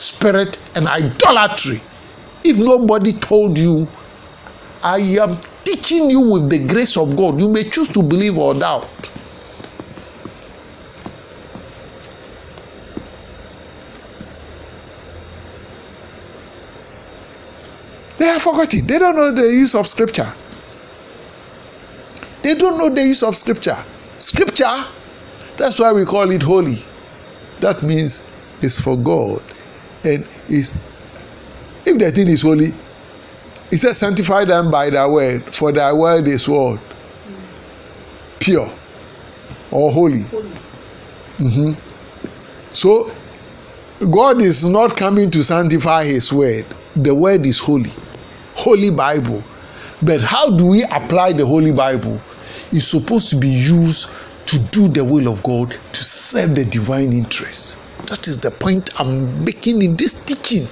spirit, 0.00 0.60
and 0.74 0.86
idolatry. 0.86 1.80
If 2.42 2.58
nobody 2.58 3.12
told 3.12 3.58
you, 3.58 3.86
I 4.82 4.98
am 4.98 5.38
teaching 5.70 6.10
you 6.10 6.20
with 6.20 6.50
the 6.50 6.66
grace 6.66 6.96
of 6.96 7.16
God. 7.16 7.40
You 7.40 7.48
may 7.48 7.64
choose 7.64 7.88
to 7.90 8.02
believe 8.02 8.36
or 8.36 8.54
doubt. 8.54 8.88
They 18.18 18.26
have 18.26 18.42
forgotten. 18.42 18.86
They 18.86 18.98
don't 18.98 19.16
know 19.16 19.32
the 19.32 19.42
use 19.42 19.74
of 19.74 19.86
scripture. 19.86 20.32
They 22.42 22.54
don't 22.54 22.78
know 22.78 22.90
the 22.90 23.02
use 23.02 23.22
of 23.22 23.36
scripture. 23.36 23.76
Scripture, 24.18 24.84
that's 25.56 25.78
why 25.78 25.92
we 25.92 26.04
call 26.04 26.30
it 26.30 26.42
holy. 26.42 26.78
That 27.60 27.82
means 27.82 28.30
it's 28.60 28.80
for 28.80 28.96
God. 28.96 29.42
And 30.04 30.26
is 30.48 30.76
if 31.86 31.98
the 31.98 32.10
thing 32.10 32.28
is 32.28 32.42
holy, 32.42 32.72
He 33.70 33.76
said, 33.76 33.94
Sanctify 33.94 34.44
them 34.44 34.70
by 34.70 34.90
thy 34.90 35.06
word, 35.06 35.42
for 35.54 35.72
thy 35.72 35.92
word 35.92 36.26
is 36.26 36.48
what? 36.48 36.80
Pure 38.40 38.70
or 39.70 39.92
holy. 39.92 40.24
Mm-hmm. 41.38 41.72
So, 42.72 43.10
God 44.10 44.42
is 44.42 44.64
not 44.64 44.96
coming 44.96 45.30
to 45.30 45.42
sanctify 45.42 46.04
his 46.04 46.32
word. 46.32 46.66
The 46.96 47.14
word 47.14 47.46
is 47.46 47.58
holy. 47.58 47.92
Holy 48.54 48.90
Bible. 48.90 49.42
But 50.02 50.20
how 50.20 50.56
do 50.56 50.70
we 50.70 50.82
apply 50.84 51.32
the 51.32 51.46
Holy 51.46 51.72
Bible? 51.72 52.20
It's 52.72 52.86
supposed 52.86 53.30
to 53.30 53.36
be 53.36 53.48
used 53.48 54.08
to 54.46 54.58
do 54.70 54.88
the 54.88 55.04
will 55.04 55.28
of 55.28 55.42
God, 55.42 55.70
to 55.70 56.04
serve 56.04 56.56
the 56.56 56.64
divine 56.64 57.12
interest. 57.12 57.78
That 58.08 58.26
is 58.26 58.40
the 58.40 58.50
point 58.50 58.98
I'm 58.98 59.44
making 59.44 59.82
in 59.82 59.96
this 59.96 60.24
teaching. 60.24 60.66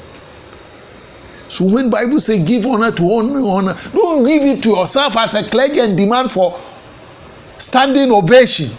So 1.49 1.65
when 1.65 1.91
Bible 1.91 2.21
say 2.21 2.45
give 2.45 2.67
honor 2.67 2.93
to 2.93 3.03
honor, 3.03 3.75
don't 3.93 4.23
give 4.23 4.43
it 4.43 4.63
to 4.65 4.71
yourself 4.71 5.17
as 5.17 5.35
a 5.35 5.49
clergy 5.49 5.81
and 5.81 5.97
demand 5.97 6.31
for 6.31 6.59
standing 7.59 8.13
ovation 8.13 8.71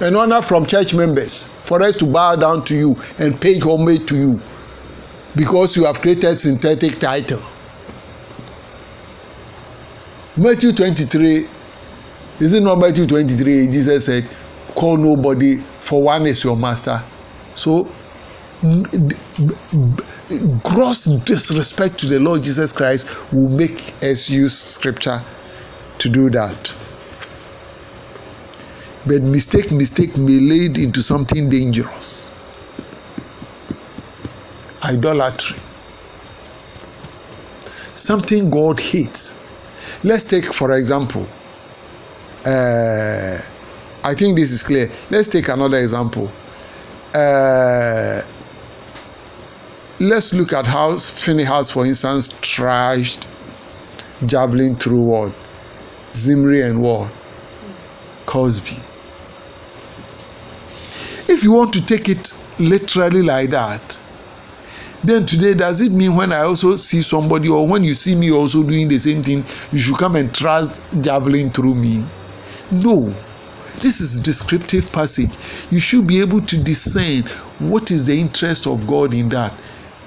and 0.00 0.16
honor 0.16 0.40
from 0.40 0.66
church 0.66 0.94
members 0.94 1.48
for 1.62 1.82
us 1.82 1.96
to 1.98 2.06
bow 2.06 2.34
down 2.36 2.64
to 2.64 2.74
you 2.74 2.96
and 3.18 3.38
pay 3.40 3.58
homage 3.58 4.06
to 4.06 4.16
you 4.16 4.40
because 5.36 5.76
you 5.76 5.84
have 5.84 6.00
created 6.00 6.40
synthetic 6.40 6.98
title. 6.98 7.40
Matthew 10.36 10.72
23, 10.72 11.46
is 12.40 12.54
it 12.54 12.62
not 12.62 12.78
Matthew 12.78 13.06
23? 13.06 13.66
Jesus 13.66 14.06
said, 14.06 14.26
Call 14.74 14.96
nobody, 14.96 15.56
for 15.80 16.02
one 16.02 16.26
is 16.26 16.42
your 16.42 16.56
master. 16.56 17.02
So, 17.54 17.92
gross 20.62 21.04
disrespect 21.04 21.98
to 21.98 22.06
the 22.06 22.20
Lord 22.20 22.42
Jesus 22.42 22.72
Christ 22.72 23.08
will 23.32 23.48
make 23.48 23.94
us 24.02 24.30
use 24.30 24.56
scripture 24.56 25.20
to 25.98 26.08
do 26.08 26.30
that. 26.30 26.74
But 29.06 29.22
mistake, 29.22 29.72
mistake 29.72 30.16
may 30.16 30.38
lead 30.38 30.78
into 30.78 31.02
something 31.02 31.48
dangerous. 31.48 32.32
Idolatry. 34.84 35.58
Something 37.94 38.50
God 38.50 38.78
hates. 38.78 39.42
Let's 40.04 40.24
take, 40.24 40.52
for 40.52 40.76
example, 40.76 41.26
uh, 42.46 43.38
I 44.02 44.14
think 44.14 44.36
this 44.36 44.52
is 44.52 44.62
clear. 44.62 44.90
Let's 45.10 45.28
take 45.28 45.48
another 45.48 45.78
example. 45.78 46.30
Uh, 47.12 48.22
let's 50.00 50.32
look 50.32 50.54
at 50.54 50.66
how 50.66 50.96
Phinehas, 50.96 51.70
for 51.70 51.84
instance, 51.84 52.30
trashed 52.40 53.30
javelin 54.26 54.74
through 54.74 55.02
what? 55.02 55.32
Zimri 56.14 56.62
and 56.62 56.80
what? 56.80 57.10
Cozbi. 58.24 58.78
If 61.28 61.44
you 61.44 61.52
want 61.52 61.72
to 61.74 61.84
take 61.84 62.08
it 62.08 62.32
literally 62.58 63.22
like 63.22 63.50
that, 63.50 64.00
then 65.04 65.26
today 65.26 65.54
does 65.54 65.80
it 65.82 65.92
mean 65.92 66.16
when 66.16 66.32
I 66.32 66.40
also 66.40 66.76
see 66.76 67.02
somebody 67.02 67.48
or 67.48 67.66
when 67.66 67.84
you 67.84 67.94
see 67.94 68.14
me 68.14 68.32
also 68.32 68.62
doing 68.62 68.88
the 68.88 68.98
same 68.98 69.22
thing, 69.22 69.44
you 69.70 69.78
should 69.78 69.98
come 69.98 70.16
and 70.16 70.34
thrust 70.34 71.02
javelin 71.02 71.50
through 71.50 71.74
me? 71.74 72.04
No. 72.70 73.14
This 73.78 74.00
is 74.00 74.20
descriptive 74.20 74.92
passage. 74.92 75.30
You 75.70 75.80
should 75.80 76.06
be 76.06 76.20
able 76.20 76.40
to 76.42 76.62
discern 76.62 77.22
what 77.58 77.90
is 77.90 78.06
the 78.06 78.18
interest 78.18 78.66
of 78.66 78.86
God 78.86 79.14
in 79.14 79.28
that. 79.30 79.52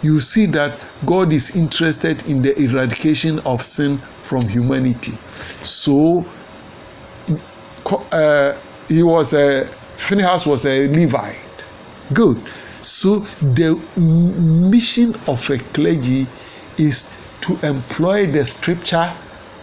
You 0.03 0.19
see 0.19 0.45
that 0.47 0.77
God 1.05 1.31
is 1.33 1.55
interested 1.55 2.27
in 2.27 2.41
the 2.41 2.53
eradication 2.61 3.39
of 3.39 3.63
sin 3.63 3.97
from 4.21 4.47
humanity. 4.47 5.13
So, 5.63 6.25
uh, 8.11 8.57
he 8.89 9.01
was 9.01 9.33
a 9.33 9.65
Phinehas 9.95 10.45
was 10.45 10.65
a 10.65 10.87
Levite. 10.89 11.67
Good. 12.13 12.41
So 12.81 13.19
the 13.41 13.79
mission 13.97 15.15
of 15.27 15.49
a 15.49 15.57
clergy 15.57 16.27
is 16.77 17.13
to 17.41 17.57
employ 17.65 18.27
the 18.27 18.43
scripture, 18.43 19.09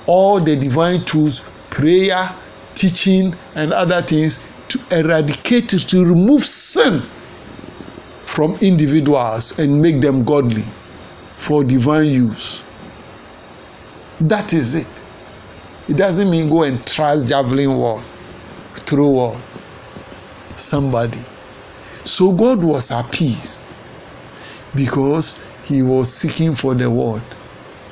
all 0.06 0.40
the 0.40 0.56
divine 0.56 1.04
tools, 1.04 1.50
prayer, 1.68 2.30
teaching, 2.74 3.34
and 3.54 3.72
other 3.72 4.00
things 4.00 4.46
to 4.68 4.78
eradicate, 4.90 5.68
to 5.68 6.04
remove 6.04 6.44
sin 6.46 7.02
from 8.40 8.54
individuals 8.62 9.58
and 9.58 9.82
make 9.82 10.00
them 10.00 10.24
godly 10.24 10.64
for 11.34 11.62
divine 11.62 12.06
use. 12.06 12.64
That 14.18 14.54
is 14.54 14.76
it. 14.76 15.04
It 15.90 15.98
doesn't 15.98 16.30
mean 16.30 16.48
go 16.48 16.62
and 16.62 16.86
trust 16.86 17.28
javelin 17.28 17.76
wall 17.76 17.98
through 18.86 19.10
wall 19.10 19.38
somebody. 20.56 21.20
So 22.04 22.32
God 22.32 22.64
was 22.64 22.90
appeased 22.90 23.68
because 24.74 25.44
he 25.66 25.82
was 25.82 26.10
seeking 26.10 26.54
for 26.54 26.74
the 26.74 26.90
word, 26.90 27.20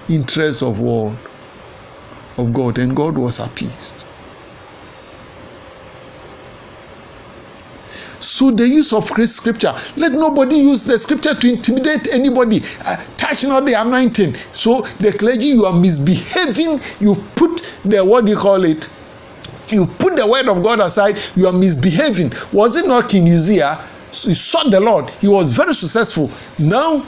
interest 0.09 0.63
of 0.63 0.81
word 0.81 1.19
of 2.39 2.55
God, 2.55 2.79
and 2.79 2.97
God 2.97 3.19
was 3.19 3.39
appeased. 3.39 4.07
So 8.39 8.53
the 8.53 8.69
use 8.69 8.93
of 8.93 9.11
Christ's 9.11 9.39
scripture, 9.39 9.75
let 9.97 10.13
nobody 10.13 10.59
use 10.59 10.85
the 10.85 10.97
scripture 10.97 11.35
to 11.35 11.55
intimidate 11.55 12.15
anybody. 12.15 12.61
Uh, 12.85 13.05
touch 13.17 13.43
not 13.43 13.65
the 13.65 13.73
anointing. 13.73 14.33
So 14.53 14.83
the 15.01 15.11
clergy, 15.11 15.49
you 15.49 15.65
are 15.65 15.73
misbehaving. 15.73 16.79
You 17.01 17.17
put 17.35 17.81
the 17.85 18.05
what 18.05 18.27
do 18.27 18.31
you 18.31 18.39
call 18.39 18.65
it? 18.65 18.89
You 19.71 19.87
put 19.87 20.15
the 20.15 20.25
word 20.25 20.47
of 20.47 20.63
God 20.63 20.79
aside. 20.79 21.17
You 21.35 21.49
are 21.49 21.53
misbehaving. 21.53 22.31
Was 22.53 22.77
it 22.77 22.87
not 22.87 23.09
King 23.09 23.29
Uzziah? 23.29 23.75
He 24.13 24.35
sought 24.35 24.71
the 24.71 24.79
Lord. 24.79 25.11
He 25.21 25.27
was 25.27 25.57
very 25.57 25.75
successful. 25.75 26.31
Now 26.61 27.05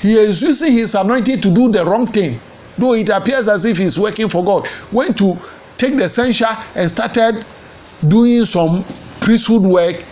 he 0.00 0.14
is 0.14 0.40
using 0.40 0.72
his 0.72 0.94
anointing 0.94 1.42
to 1.42 1.54
do 1.54 1.70
the 1.70 1.84
wrong 1.84 2.06
thing. 2.06 2.40
Though 2.78 2.94
it 2.94 3.10
appears 3.10 3.48
as 3.48 3.66
if 3.66 3.76
he's 3.76 3.98
working 3.98 4.30
for 4.30 4.42
God. 4.42 4.66
Went 4.90 5.18
to 5.18 5.38
take 5.76 5.98
the 5.98 6.08
censer 6.08 6.48
and 6.74 6.90
started 6.90 7.44
doing 8.08 8.46
some 8.46 8.86
priesthood 9.20 9.60
work 9.60 10.02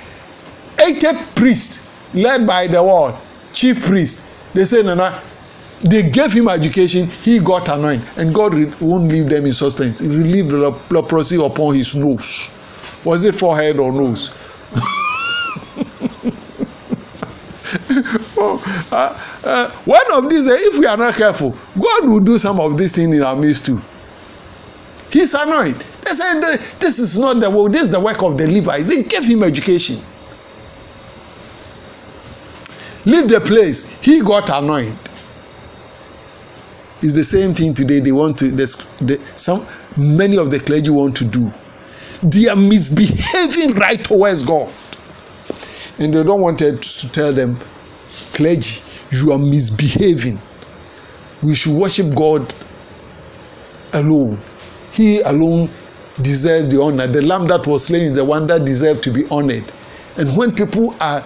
80 0.84 1.06
priests 1.34 1.88
led 2.14 2.46
by 2.46 2.66
the 2.66 2.82
world 2.82 3.14
chief 3.52 3.82
priest 3.84 4.24
they 4.52 4.64
say 4.64 4.82
nana 4.82 5.20
they 5.84 6.08
gave 6.10 6.32
him 6.32 6.48
education 6.48 7.06
he 7.06 7.38
got 7.40 7.68
anointed 7.68 8.08
and 8.16 8.34
god 8.34 8.54
won't 8.80 9.12
leave 9.12 9.28
them 9.28 9.44
in 9.44 9.52
suspense. 9.52 9.98
He 9.98 10.08
relieved 10.08 10.48
the 10.50 10.70
leprosy 10.90 11.36
upon 11.44 11.74
his 11.74 11.94
nose. 11.94 12.50
Was 13.04 13.24
it 13.26 13.34
forehead 13.34 13.78
or 13.78 13.92
nose? 13.92 14.30
Oh, 18.36 18.88
uh, 18.92 19.18
uh, 19.44 19.70
one 19.84 20.02
of 20.12 20.28
these 20.30 20.46
uh, 20.46 20.52
if 20.54 20.78
we 20.78 20.86
are 20.86 20.96
not 20.96 21.14
careful 21.14 21.56
god 21.80 22.08
will 22.08 22.20
do 22.20 22.38
some 22.38 22.60
of 22.60 22.76
these 22.76 22.94
things 22.94 23.16
in 23.16 23.22
our 23.22 23.34
midst 23.36 23.66
too. 23.66 23.80
He's 25.10 25.32
anointed. 25.34 25.80
They 26.02 26.10
said 26.10 26.40
this 26.78 26.98
is 26.98 27.18
not 27.18 27.40
the 27.40 27.50
work 27.50 27.72
this 27.72 27.82
is 27.82 27.90
the 27.90 28.00
work 28.00 28.22
of 28.22 28.36
the 28.36 28.46
levites. 28.50 28.86
They 28.86 29.02
gave 29.04 29.24
him 29.24 29.42
education 29.42 30.02
leave 33.06 33.28
the 33.28 33.40
place. 33.40 33.90
He 34.00 34.20
got 34.20 34.50
annoyed. 34.50 34.96
It's 37.02 37.14
the 37.14 37.24
same 37.24 37.52
thing 37.54 37.74
today 37.74 38.00
they 38.00 38.12
want 38.12 38.38
to 38.38 38.50
the, 38.50 39.20
some 39.36 39.66
many 39.96 40.38
of 40.38 40.50
the 40.50 40.58
clergy 40.58 40.90
want 40.90 41.16
to 41.18 41.24
do. 41.24 41.52
They 42.22 42.48
are 42.48 42.56
misbehaving 42.56 43.72
right 43.72 44.02
towards 44.02 44.42
god. 44.42 44.72
And 45.98 46.12
they 46.14 46.22
don't 46.22 46.40
want 46.40 46.58
to 46.60 46.78
tell 47.12 47.32
them 47.32 47.58
clergy 48.32 48.82
you 49.10 49.32
are 49.32 49.38
misbehaving. 49.38 50.38
We 51.42 51.54
should 51.54 51.74
worship 51.74 52.14
god 52.14 52.54
alone. 53.92 54.40
He 54.92 55.20
alone 55.20 55.70
deserves 56.22 56.68
the 56.68 56.80
honor. 56.80 57.06
The 57.06 57.22
lamb 57.22 57.46
that 57.48 57.66
was 57.66 57.86
slain 57.86 58.02
is 58.02 58.14
the 58.14 58.24
one 58.24 58.46
that 58.46 58.64
deserves 58.64 59.00
to 59.00 59.10
be 59.10 59.26
honored. 59.28 59.64
And 60.16 60.34
when 60.36 60.54
people 60.54 60.94
are 61.00 61.24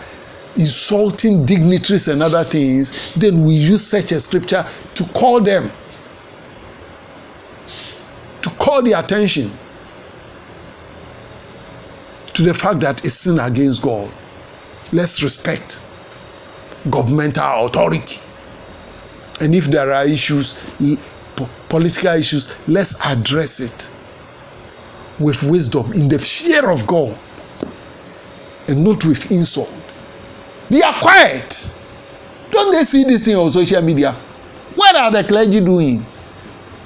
insulting 0.56 1.44
dignitaries 1.46 2.08
and 2.08 2.22
other 2.22 2.44
things, 2.44 3.14
then 3.14 3.44
we 3.44 3.54
use 3.54 3.86
such 3.86 4.12
a 4.12 4.20
scripture 4.20 4.64
to 4.94 5.04
call 5.14 5.40
them, 5.40 5.70
to 8.42 8.50
call 8.58 8.82
the 8.82 8.92
attention 8.92 9.50
to 12.34 12.42
the 12.42 12.54
fact 12.54 12.80
that 12.80 13.04
it's 13.04 13.14
sin 13.14 13.38
against 13.40 13.82
God. 13.82 14.10
Let's 14.92 15.22
respect 15.22 15.82
governmental 16.90 17.66
authority. 17.66 18.20
And 19.40 19.54
if 19.54 19.66
there 19.66 19.92
are 19.92 20.06
issues, 20.06 20.54
political 21.68 22.14
issues, 22.14 22.56
let's 22.68 23.04
address 23.04 23.60
it 23.60 23.90
with 25.18 25.42
wisdom 25.42 25.92
in 25.92 26.08
the 26.08 26.18
fear 26.18 26.70
of 26.70 26.86
God 26.86 27.16
and 28.68 28.84
not 28.84 29.04
with 29.04 29.30
insult. 29.30 29.72
They 30.70 30.82
are 30.82 30.94
quiet. 31.00 31.74
Don't 32.50 32.72
they 32.72 32.82
see 32.84 33.04
this 33.04 33.24
thing 33.24 33.36
on 33.36 33.50
social 33.50 33.82
media? 33.82 34.12
What 34.74 34.96
are 34.96 35.10
the 35.10 35.24
clergy 35.24 35.60
doing? 35.60 36.00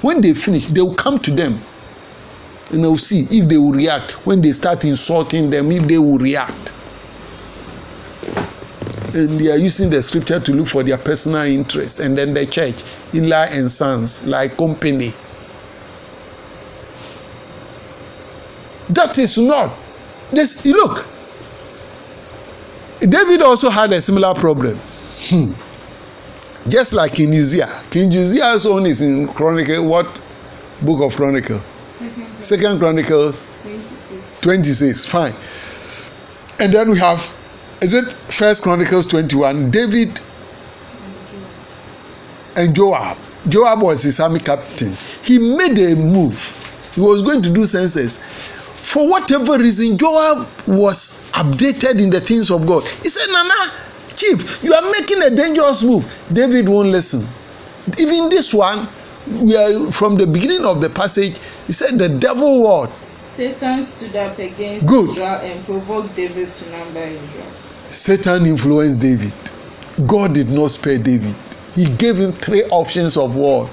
When 0.01 0.21
they 0.21 0.33
finish, 0.33 0.67
they 0.67 0.81
will 0.81 0.95
come 0.95 1.19
to 1.19 1.31
them 1.31 1.61
and 2.71 2.83
they'll 2.83 2.97
see 2.97 3.27
if 3.29 3.47
they 3.47 3.57
will 3.57 3.71
react. 3.71 4.25
When 4.25 4.41
they 4.41 4.51
start 4.51 4.83
insulting 4.83 5.49
them, 5.49 5.71
if 5.71 5.83
they 5.87 5.97
will 5.97 6.17
react. 6.17 6.73
And 9.13 9.39
they 9.39 9.51
are 9.51 9.57
using 9.57 9.91
the 9.91 10.01
scripture 10.01 10.39
to 10.39 10.53
look 10.53 10.67
for 10.67 10.81
their 10.81 10.97
personal 10.97 11.43
interest. 11.43 11.99
And 11.99 12.17
then 12.17 12.33
the 12.33 12.45
church, 12.47 12.83
Eli 13.13 13.45
and 13.51 13.69
Sons, 13.69 14.25
like 14.25 14.57
company. 14.57 15.13
That 18.89 19.17
is 19.19 19.37
not. 19.37 19.71
This, 20.31 20.65
look, 20.65 21.05
David 23.09 23.41
also 23.41 23.69
had 23.69 23.91
a 23.91 24.01
similar 24.01 24.33
problem. 24.33 24.77
Hmm. 24.77 25.53
Just 26.69 26.93
like 26.93 27.13
King 27.13 27.33
Uzziah. 27.35 27.81
King 27.89 28.09
Uzziah's 28.09 28.65
own 28.65 28.85
is 28.85 29.01
in 29.01 29.27
Chronicle. 29.27 29.85
What 29.85 30.07
book 30.81 31.01
of 31.01 31.15
Chronicle? 31.15 31.59
Second, 31.99 32.27
Second 32.41 32.79
Chronicles 32.79 33.43
26. 33.61 34.41
26. 34.41 35.05
Fine. 35.05 35.33
And 36.59 36.73
then 36.73 36.91
we 36.91 36.99
have, 36.99 37.19
is 37.81 37.93
it 37.93 38.05
First 38.31 38.63
Chronicles 38.63 39.07
21? 39.07 39.71
David 39.71 40.21
and 42.55 42.73
Joab. 42.73 43.17
Joab 43.49 43.81
was 43.81 44.03
his 44.03 44.19
army 44.21 44.39
captain. 44.39 44.93
He 45.23 45.39
made 45.39 45.77
a 45.77 45.95
move. 45.95 46.91
He 46.95 47.01
was 47.01 47.21
going 47.21 47.41
to 47.41 47.49
do 47.51 47.65
census. 47.65 48.52
For 48.83 49.07
whatever 49.07 49.57
reason, 49.57 49.97
Joab 49.97 50.45
was 50.67 51.23
updated 51.31 52.01
in 52.01 52.09
the 52.09 52.19
things 52.19 52.51
of 52.51 52.67
God. 52.67 52.83
He 53.01 53.07
said, 53.09 53.25
Nana, 53.31 53.71
Chief, 54.13 54.61
you 54.61 54.73
are 54.73 54.91
making 54.91 55.23
a 55.23 55.29
dangerous 55.29 55.83
move. 55.83 56.03
David 56.31 56.67
won't 56.67 56.89
listen. 56.89 57.27
Even 57.97 58.29
this 58.29 58.53
one, 58.53 58.87
we 59.39 59.55
are 59.55 59.89
from 59.91 60.15
the 60.17 60.27
beginning 60.27 60.65
of 60.65 60.81
the 60.81 60.89
passage, 60.89 61.39
he 61.65 61.71
said, 61.71 61.97
The 61.97 62.09
devil 62.19 62.61
what? 62.63 62.91
Satan 63.17 63.81
stood 63.83 64.15
up 64.17 64.37
against 64.37 64.87
Good. 64.87 65.11
Israel 65.11 65.39
and 65.41 65.65
provoked 65.65 66.15
David 66.15 66.53
to 66.53 66.69
number 66.71 66.99
Israel. 66.99 67.51
Satan 67.89 68.45
influenced 68.45 69.01
David. 69.01 69.33
God 70.05 70.33
did 70.33 70.49
not 70.49 70.71
spare 70.71 70.97
David. 70.97 71.33
He 71.73 71.85
gave 71.95 72.17
him 72.17 72.33
three 72.33 72.63
options 72.65 73.15
of 73.17 73.35
war 73.35 73.69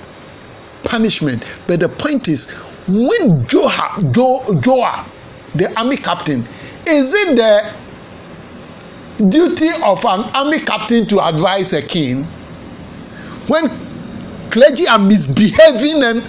punishment. 0.84 1.42
But 1.66 1.80
the 1.80 1.88
point 1.88 2.28
is, 2.28 2.50
when 2.92 3.46
Joab, 3.46 4.12
jo, 4.14 4.44
Joab, 4.60 5.06
the 5.54 5.72
army 5.78 5.96
captain, 5.96 6.46
is 6.86 7.12
it 7.14 7.36
the 7.36 9.24
duty 9.28 9.68
of 9.84 10.04
an 10.04 10.20
army 10.34 10.58
captain 10.60 11.06
to 11.06 11.20
advise 11.26 11.72
a 11.72 11.82
king? 11.82 12.24
When 13.48 13.68
clergy 14.50 14.86
are 14.88 14.98
misbehaving 14.98 16.02
and 16.02 16.22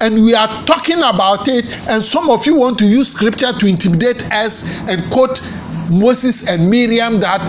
and 0.00 0.22
we 0.24 0.34
are 0.34 0.48
talking 0.64 0.98
about 0.98 1.46
it 1.46 1.64
and 1.88 2.02
some 2.02 2.28
of 2.28 2.44
you 2.46 2.56
want 2.56 2.78
to 2.78 2.84
use 2.84 3.12
scripture 3.12 3.52
to 3.52 3.66
intimidate 3.66 4.28
us 4.32 4.66
and 4.88 5.08
quote 5.12 5.40
moses 5.88 6.48
and 6.48 6.68
miriam 6.68 7.20
that 7.20 7.40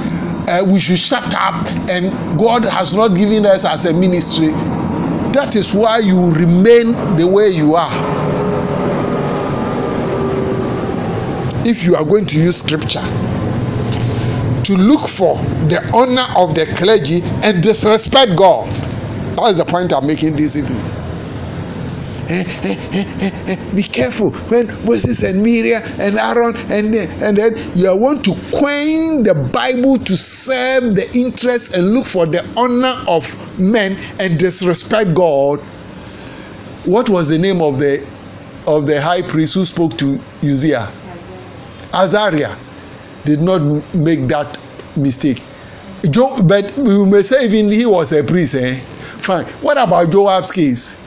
uh, 0.48 0.63
we 0.71 0.80
should 0.80 1.00
shut 1.00 1.24
up 1.36 1.56
and 1.89 2.12
god 2.38 2.63
has 2.63 2.95
not 2.95 3.10
given 3.15 3.45
us 3.45 3.65
as 3.65 3.86
a 3.86 3.93
ministry. 3.93 4.52
That 5.34 5.56
is 5.56 5.74
why 5.74 6.00
you 6.00 6.32
remain 6.34 6.93
the 7.17 7.28
way 7.28 7.50
you 7.50 7.76
are 7.76 8.24
if 11.65 11.84
you 11.84 11.95
are 11.95 12.06
going 12.06 12.25
to 12.25 12.39
use 12.39 12.58
scripture 12.58 13.04
to 14.63 14.75
look 14.78 15.08
for 15.08 15.36
the 15.67 15.82
honor 15.93 16.28
of 16.38 16.56
the 16.56 16.65
clergy 16.78 17.21
and 17.43 17.62
disrespect 17.62 18.36
god 18.36 18.69
that 19.36 19.43
is 19.49 19.58
the 19.58 19.65
point 19.65 19.91
i'm 19.93 20.06
making 20.08 20.36
this 20.36 20.56
evening 20.56 20.84
Eh, 22.28 22.43
eh, 22.63 23.32
eh, 23.47 23.56
be 23.75 23.84
careful 23.84 24.32
when 24.49 24.65
Moses 24.84 25.21
and 25.21 25.43
Miriam 25.43 25.82
and 25.99 26.17
Aaron 26.17 26.56
and 26.71 26.91
then, 26.91 27.23
and 27.23 27.38
then 27.38 27.54
you 27.75 27.95
want 27.95 28.25
to 28.25 28.32
coin 28.51 29.21
the 29.21 29.47
Bible 29.54 29.99
to 29.99 30.17
serve 30.17 30.95
the 30.95 31.08
interests 31.13 31.75
and 31.75 31.93
look 31.93 32.06
for 32.06 32.25
the 32.25 32.43
honor 32.58 32.95
of 33.08 33.30
men 33.60 33.95
and 34.19 34.39
disrespect 34.39 35.13
God. 35.13 35.60
What 36.86 37.10
was 37.10 37.28
the 37.28 37.38
name 37.38 37.62
of 37.62 37.78
the 37.78 38.04
of 38.65 38.88
the 38.88 38.99
high 38.99 39.21
priest 39.21 39.54
who 39.54 39.63
spoke 39.63 39.95
to 39.99 40.19
Uzziah? 40.41 40.89
Azariah 41.95 42.55
did 43.23 43.41
not 43.41 43.62
make 43.95 44.27
that 44.27 44.58
mistake. 44.95 45.41
But 46.03 46.71
we 46.77 47.05
may 47.05 47.21
say 47.21 47.45
even 47.45 47.71
he 47.71 47.86
was 47.86 48.12
a 48.12 48.23
priest. 48.23 48.55
Eh? 48.55 48.75
Fine. 49.21 49.45
What 49.62 49.77
about 49.77 50.12
Joab's 50.12 50.51
case? 50.51 51.01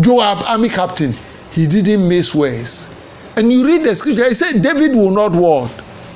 Joab, 0.00 0.38
army 0.46 0.68
captain, 0.68 1.14
he 1.52 1.66
didn't 1.66 2.08
miss 2.08 2.34
words. 2.34 2.92
And 3.36 3.52
you 3.52 3.66
read 3.66 3.84
the 3.84 3.94
scripture, 3.94 4.28
he 4.28 4.34
said 4.34 4.62
David 4.62 4.96
will 4.96 5.10
not 5.10 5.32
war 5.32 5.68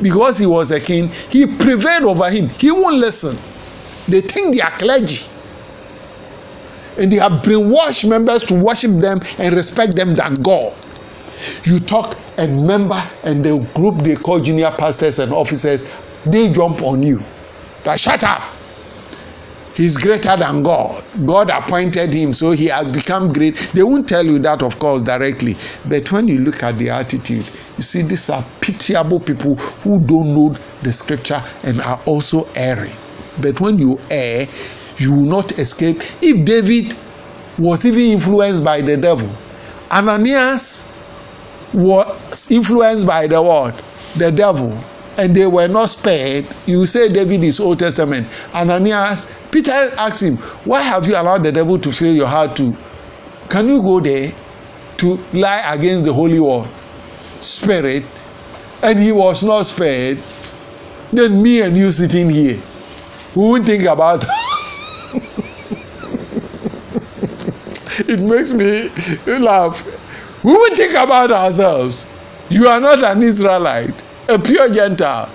because 0.03 0.39
he 0.39 0.47
was 0.47 0.71
a 0.71 0.81
king. 0.81 1.09
He 1.31 1.47
prevailed 1.47 2.05
over 2.05 2.31
him. 2.31 2.49
He 2.49 2.71
won't 2.73 2.97
listen. 2.97 3.37
They 4.09 4.21
think 4.21 4.55
they 4.55 4.61
are 4.61 4.71
clergy. 4.73 5.27
And 6.99 7.11
they 7.11 7.17
have 7.17 7.43
brainwashed 7.43 8.09
members 8.09 8.43
to 8.45 8.55
worship 8.55 8.93
them 9.01 9.21
and 9.39 9.55
respect 9.55 9.97
them 9.97 10.15
than 10.15 10.35
God. 10.35 10.75
You 11.65 11.81
talk 11.81 12.17
and 12.37 12.67
member 12.67 13.01
and 13.23 13.45
the 13.45 13.59
group 13.75 14.03
they 14.05 14.15
call 14.17 14.41
junior 14.41 14.71
pastors 14.71 15.19
and 15.19 15.33
officers, 15.33 15.91
they 16.27 16.53
jump 16.53 16.83
on 16.83 17.03
you. 17.03 17.23
That 17.85 18.01
shut 18.01 18.23
up. 18.25 18.43
He's 19.75 19.97
greater 19.97 20.37
than 20.37 20.63
God. 20.63 21.05
God 21.27 21.51
appointed 21.51 22.15
him, 22.15 22.33
so 22.33 22.53
he 22.53 22.67
has 22.67 22.93
become 22.93 23.33
great. 23.33 23.57
They 23.75 23.83
won't 23.83 24.09
tell 24.09 24.25
you 24.25 24.39
that, 24.39 24.63
of 24.63 24.79
course, 24.79 25.03
directly. 25.03 25.57
But 25.89 26.11
when 26.13 26.29
you 26.29 26.39
look 26.39 26.63
at 26.63 26.79
the 26.79 26.91
attitude, 26.91 27.49
you 27.77 27.83
see 27.83 28.03
these 28.03 28.31
are 28.31 28.45
pitiable 28.61 29.19
people 29.19 29.57
who 29.57 29.99
don't 29.99 30.33
know 30.33 30.57
the 30.83 30.93
scripture 30.93 31.43
and 31.65 31.81
are 31.81 32.01
also 32.07 32.47
erring. 32.55 32.95
But 33.43 33.61
when 33.61 33.79
you 33.79 33.99
err, 34.11 34.47
you 34.99 35.13
will 35.13 35.27
not 35.27 35.59
escape. 35.59 35.97
If 36.23 36.45
David 36.45 36.97
was 37.59 37.85
even 37.85 38.01
influenced 38.01 38.65
by 38.65 38.81
the 38.81 38.97
devil, 38.97 39.29
Ananias 39.91 40.89
was 41.75 42.51
influenced 42.51 43.07
by 43.07 43.27
the 43.27 43.43
word, 43.43 43.75
the 44.17 44.31
devil, 44.31 44.79
and 45.19 45.35
they 45.35 45.47
were 45.47 45.69
not 45.69 45.91
spared. 45.91 46.47
You 46.67 46.87
say 46.87 47.13
David 47.13 47.43
is 47.43 47.61
Old 47.61 47.79
Testament. 47.81 48.27
Ananias, 48.55 49.33
Peter 49.51 49.73
asked 49.99 50.23
him, 50.23 50.37
Why 50.65 50.81
have 50.83 51.07
you 51.07 51.15
allowed 51.15 51.45
the 51.45 51.53
devil 51.53 51.79
to 51.79 51.93
fill 51.93 52.15
your 52.15 52.27
heart 52.27 52.57
to? 52.57 52.77
Can 53.49 53.69
you 53.69 53.83
go 53.83 54.01
there 54.01 54.33
to 54.99 55.19
lie 55.33 55.63
against 55.75 56.05
the 56.05 56.13
Holy 56.13 56.41
Word, 56.41 56.69
Spirit? 57.41 58.05
And 58.83 58.99
he 58.99 59.13
was 59.13 59.43
not 59.43 59.63
spared. 59.65 60.19
Then 61.11 61.43
me 61.43 61.63
and 61.63 61.77
you 61.77 61.91
sitting 61.91 62.29
here, 62.31 62.57
who 63.35 63.51
would 63.53 63.65
think 63.65 63.85
about 63.85 64.25
it 68.09 68.21
makes 68.21 68.53
me 68.53 68.91
laugh. 69.39 70.04
We 70.45 70.53
will 70.53 70.77
think 70.77 70.93
about 70.93 71.33
ourselves. 71.33 72.07
You 72.51 72.69
are 72.69 72.79
not 72.79 73.03
an 73.03 73.23
Israelite, 73.23 73.95
a 74.29 74.39
pure 74.39 74.69
Gentile. 74.69 75.31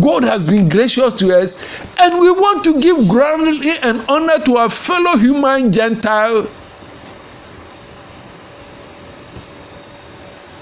God 0.00 0.22
has 0.22 0.48
been 0.48 0.68
gracious 0.68 1.14
to 1.14 1.34
us, 1.36 1.58
and 1.98 2.20
we 2.20 2.30
want 2.30 2.62
to 2.64 2.80
give 2.80 3.08
glory 3.08 3.58
and 3.82 4.04
honor 4.08 4.38
to 4.44 4.56
our 4.58 4.70
fellow 4.70 5.16
human 5.18 5.72
Gentile. 5.72 6.44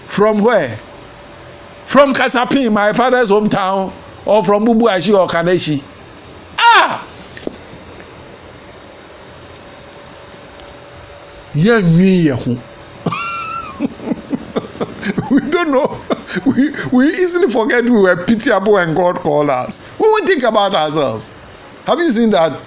From 0.06 0.42
where? 0.42 0.76
From 1.84 2.14
Kasapin, 2.14 2.72
my 2.72 2.92
father's 2.94 3.30
hometown, 3.30 3.92
or 4.24 4.42
from 4.42 4.64
Bubuashi 4.64 5.12
or 5.16 5.28
Kaneshi. 5.28 5.82
Ah! 6.58 7.05
Yɛnwi 11.56 12.24
yɛn 12.26 12.38
ho 12.44 12.56
we 15.30 15.40
don't 15.50 15.70
know 15.70 16.00
we 16.44 16.70
we 16.92 17.08
easily 17.08 17.48
forget 17.50 17.84
we 17.84 17.90
were 17.90 18.24
pitiable 18.24 18.72
when 18.74 18.94
God 18.94 19.16
called 19.16 19.50
us 19.50 19.88
we 19.98 20.06
think 20.26 20.42
about 20.42 20.74
ourselves 20.74 21.30
have 21.86 21.98
you 21.98 22.10
seen 22.10 22.30
that 22.30 22.58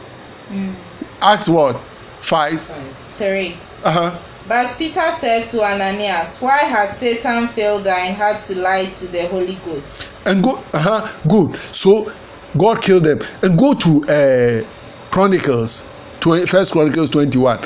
Mm. 0.49 0.73
Acts 1.21 1.47
what 1.47 1.75
five 2.21 2.59
Five. 2.59 2.97
3. 3.17 3.55
uh-huh. 3.83 4.17
But 4.47 4.75
Peter 4.79 5.11
said 5.11 5.45
to 5.49 5.61
Ananias, 5.63 6.41
Why 6.41 6.57
has 6.57 6.97
Satan 6.97 7.47
filled 7.49 7.83
thine 7.83 8.15
heart 8.15 8.41
to 8.45 8.57
lie 8.59 8.85
to 8.85 9.07
the 9.11 9.27
Holy 9.27 9.53
Ghost? 9.63 10.09
and 10.25 10.43
go 10.43 10.55
uh-huh 10.73 11.07
good 11.29 11.55
so 11.59 12.11
God 12.57 12.81
killed 12.81 13.03
them 13.03 13.19
and 13.43 13.59
go 13.59 13.75
to 13.75 14.03
uh, 14.09 14.67
Chronicles 15.11 15.87
20, 16.21 16.47
First 16.47 16.71
Chronicles 16.71 17.11
twenty 17.11 17.37
one 17.37 17.59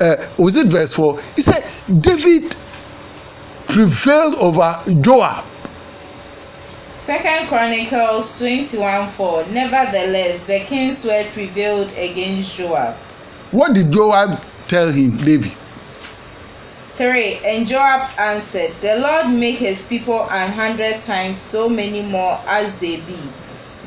uh, 0.00 0.16
was 0.38 0.56
it 0.56 0.66
verse 0.66 0.92
four 0.92 1.20
he 1.36 1.42
said 1.42 1.62
David 2.00 2.56
prevailed 3.66 4.34
over 4.36 4.74
Joab 5.00 5.44
Second 7.10 7.48
Chronicles 7.48 8.38
21 8.38 9.10
4. 9.10 9.46
Nevertheless, 9.50 10.46
the 10.46 10.60
king's 10.60 11.04
word 11.04 11.26
prevailed 11.32 11.90
against 11.96 12.56
Joab. 12.56 12.94
what 13.50 13.74
did 13.74 13.90
Joab 13.90 14.40
tell 14.68 14.92
him 14.92 15.16
David 15.16 15.50
3. 16.94 17.40
And 17.46 17.66
Joab 17.66 18.10
answered, 18.18 18.70
The 18.82 19.00
Lord 19.00 19.34
make 19.34 19.56
his 19.56 19.86
people 19.88 20.28
an 20.30 20.52
hundred 20.52 21.00
times 21.00 21.40
so 21.40 21.68
many 21.68 22.02
more 22.02 22.38
as 22.46 22.78
they 22.78 23.00
be. 23.00 23.18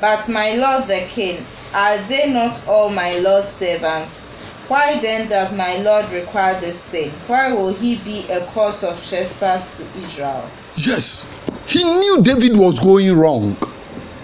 But 0.01 0.27
my 0.27 0.55
lord 0.55 0.87
the 0.87 1.05
king, 1.07 1.45
are 1.75 1.97
they 2.09 2.33
not 2.33 2.67
all 2.67 2.89
my 2.89 3.15
lord's 3.19 3.47
servants? 3.47 4.25
Why 4.67 4.99
then 5.01 5.29
doth 5.29 5.55
my 5.55 5.77
lord 5.77 6.09
require 6.11 6.59
this 6.59 6.87
thing? 6.87 7.11
Why 7.27 7.51
will 7.51 7.73
he 7.73 7.97
be 7.97 8.25
a 8.31 8.45
cause 8.47 8.83
of 8.83 8.95
trespass 9.07 9.77
to 9.77 9.99
Israel? 9.99 10.49
Yes, 10.77 11.27
he 11.67 11.83
knew 11.83 12.21
David 12.23 12.57
was 12.57 12.79
going 12.79 13.15
wrong. 13.15 13.57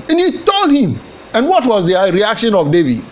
And 0.10 0.20
he 0.20 0.32
told 0.44 0.72
him. 0.72 1.00
And 1.34 1.48
what 1.48 1.66
was 1.68 1.86
the 1.86 2.12
reaction 2.12 2.56
of 2.56 2.72
David? 2.72 3.04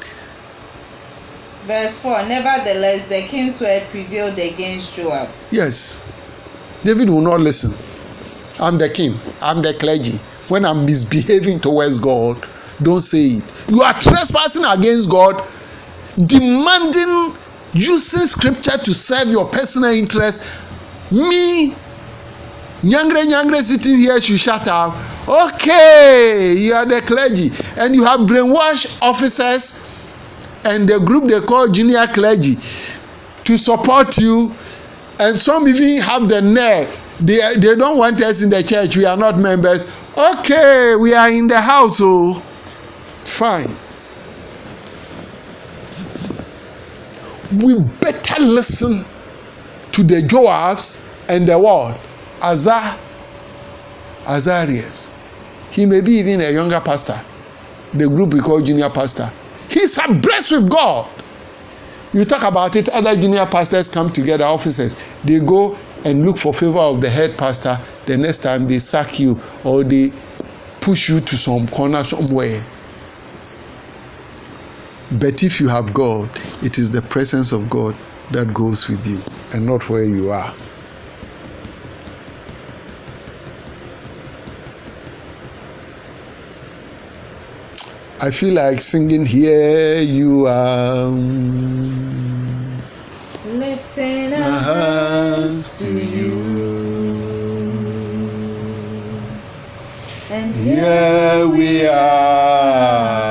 Verse 1.66 2.02
4 2.02 2.24
Nevertheless, 2.28 3.08
the 3.08 3.22
king's 3.28 3.62
word 3.62 3.84
prevailed 3.92 4.40
against 4.40 4.96
Joab. 4.96 5.30
Yes. 5.52 6.04
David 6.84 7.10
will 7.10 7.22
not 7.22 7.42
listen. 7.42 7.78
I'm 8.60 8.78
the 8.78 8.90
king, 8.90 9.20
I'm 9.42 9.62
the 9.62 9.74
clergy. 9.74 10.18
When 10.48 10.66
I'm 10.66 10.86
misbehaving 10.86 11.60
towards 11.60 12.00
God, 12.00 12.44
don't 12.82 13.02
say 13.02 13.38
it. 13.38 13.52
You 13.70 13.82
are 13.82 13.94
trespassing 14.00 14.64
against 14.64 15.10
God, 15.10 15.44
demanding 16.26 17.36
using 17.74 18.26
scripture 18.26 18.78
to 18.78 18.94
serve 18.94 19.28
your 19.30 19.46
personal 19.48 19.92
interest. 19.92 20.48
Me, 21.12 21.74
Nyangre 22.84 23.26
Nyangre 23.26 23.62
sitting 23.62 23.98
here 24.00 24.20
should 24.22 24.40
shut 24.40 24.68
up. 24.68 24.96
Okay, 25.28 26.56
you 26.58 26.74
are 26.74 26.86
the 26.86 27.02
clergy, 27.02 27.52
and 27.78 27.94
you 27.94 28.04
have 28.04 28.22
brainwashed 28.22 29.02
officers 29.02 29.84
and 30.64 30.88
the 30.88 31.00
group 31.00 31.30
they 31.30 31.40
call 31.40 31.68
junior 31.68 32.06
clergy 32.08 32.56
to 33.44 33.58
support 33.58 34.18
you. 34.18 34.54
And 35.20 35.40
some 35.40 35.68
even 35.68 36.02
have 36.02 36.30
the 36.30 36.42
nerve. 36.42 36.96
They 37.20 37.40
they 37.56 37.76
don't 37.76 37.98
want 37.98 38.22
us 38.22 38.42
in 38.42 38.50
the 38.50 38.64
church. 38.64 38.96
We 38.96 39.06
are 39.06 39.18
not 39.18 39.38
members. 39.38 39.94
Okay 40.18 40.96
we 40.96 41.14
are 41.14 41.30
in 41.30 41.48
the 41.48 41.60
house 41.62 42.00
oh. 42.02 42.42
Fine 43.24 43.76
we 47.52 47.80
better 48.02 48.42
listen 48.42 49.06
to 49.92 50.04
the 50.04 50.22
joabs 50.22 51.08
and 51.30 51.48
the 51.48 51.58
what? 51.58 52.00
Azar 52.42 52.98
azarias. 54.26 55.10
He 55.72 55.86
may 55.86 56.02
be 56.02 56.14
even 56.14 56.42
a 56.42 56.52
younger 56.52 56.80
pastor. 56.80 57.20
The 57.94 58.08
group 58.08 58.34
we 58.34 58.42
call 58.42 58.62
junior 58.62 58.90
pastor. 58.90 59.32
He's 59.70 59.98
abreast 59.98 60.52
with 60.52 60.70
god. 60.70 61.10
You 62.14 62.26
talk 62.26 62.44
about 62.44 62.76
it 62.76 62.90
other 62.90 63.16
junior 63.16 63.46
pastors 63.46 63.90
come 63.90 64.12
together 64.12 64.46
officers. 64.46 64.96
They 65.24 65.40
go 65.40 65.78
and 66.06 66.26
look 66.26 66.38
for 66.38 66.54
favor 66.54 66.80
of 66.80 67.02
the 67.02 67.10
head 67.10 67.38
pastor. 67.38 67.78
The 68.06 68.18
next 68.18 68.40
time 68.40 68.66
they 68.66 68.80
sack 68.80 69.20
you 69.20 69.40
or 69.64 69.84
they 69.84 70.12
push 70.82 71.10
you 71.10 71.20
to 71.20 71.38
some 71.38 71.68
corner 71.68 72.04
somewhere 72.04 72.64
but 75.14 75.44
if 75.44 75.60
you 75.62 75.68
have 75.68 75.94
god 75.94 76.30
it 76.62 76.78
is 76.78 76.92
the 76.92 77.02
presence 77.04 77.52
of 77.52 77.70
god 77.70 77.96
that 78.32 78.54
goes 78.54 78.88
with 78.90 79.06
you 79.08 79.22
and 79.54 79.66
not 79.66 79.90
where 79.90 80.04
you 80.04 80.30
are 80.32 80.54
I 88.20 88.32
feel 88.32 88.56
like 88.56 88.80
singing 88.80 89.28
here 89.28 90.02
you 90.02 90.48
are. 90.48 91.12
Lifting 93.46 94.34
our 94.34 94.60
hands 94.60 95.78
to 95.78 95.86
you. 96.04 96.34
And 100.32 100.56
Here 100.56 101.48
we 101.48 101.86
are, 101.86 103.27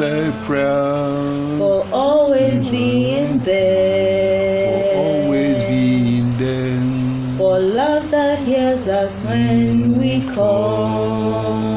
Answer 0.00 0.30
prayer 0.44 1.58
For 1.58 1.84
always 1.92 2.68
being 2.68 3.40
there. 3.40 4.94
for 4.94 4.96
always 4.96 5.60
being 5.64 6.38
there. 6.38 7.36
For 7.36 7.58
love 7.58 8.08
that 8.12 8.38
hears 8.38 8.86
us 8.86 9.24
when 9.24 9.98
we 9.98 10.24
call. 10.28 11.72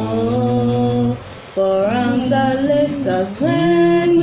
For 1.55 1.85
arms 1.85 2.29
that 2.29 2.63
lift 2.63 3.07
us 3.07 3.41
when 3.41 4.19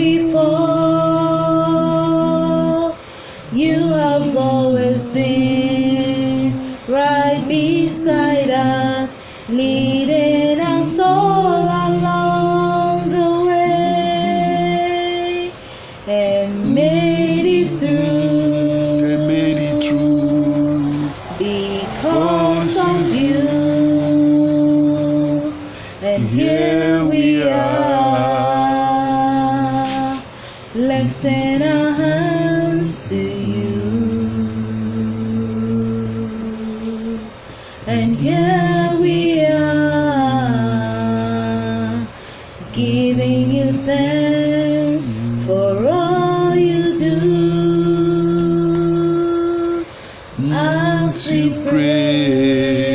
as 50.88 51.30
we 51.30 51.50
pray 51.68 52.88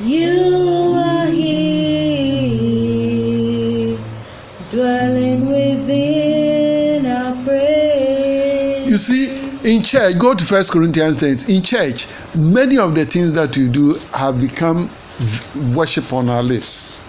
You 0.00 0.94
are 0.96 1.26
here, 1.26 2.78
dwelling 4.70 5.46
within 5.46 7.06
our 7.06 7.34
praise. 7.44 8.88
You 8.90 8.96
see, 8.96 9.76
in 9.76 9.82
church, 9.82 10.18
go 10.18 10.34
to 10.34 10.44
First 10.44 10.72
Corinthians 10.72 11.16
10. 11.16 11.54
In 11.54 11.62
church, 11.62 12.06
many 12.34 12.78
of 12.78 12.94
the 12.94 13.04
things 13.04 13.34
that 13.34 13.56
we 13.56 13.68
do 13.68 13.98
have 14.14 14.40
become 14.40 14.88
worship 15.74 16.12
on 16.12 16.28
our 16.28 16.42
lips 16.42 17.00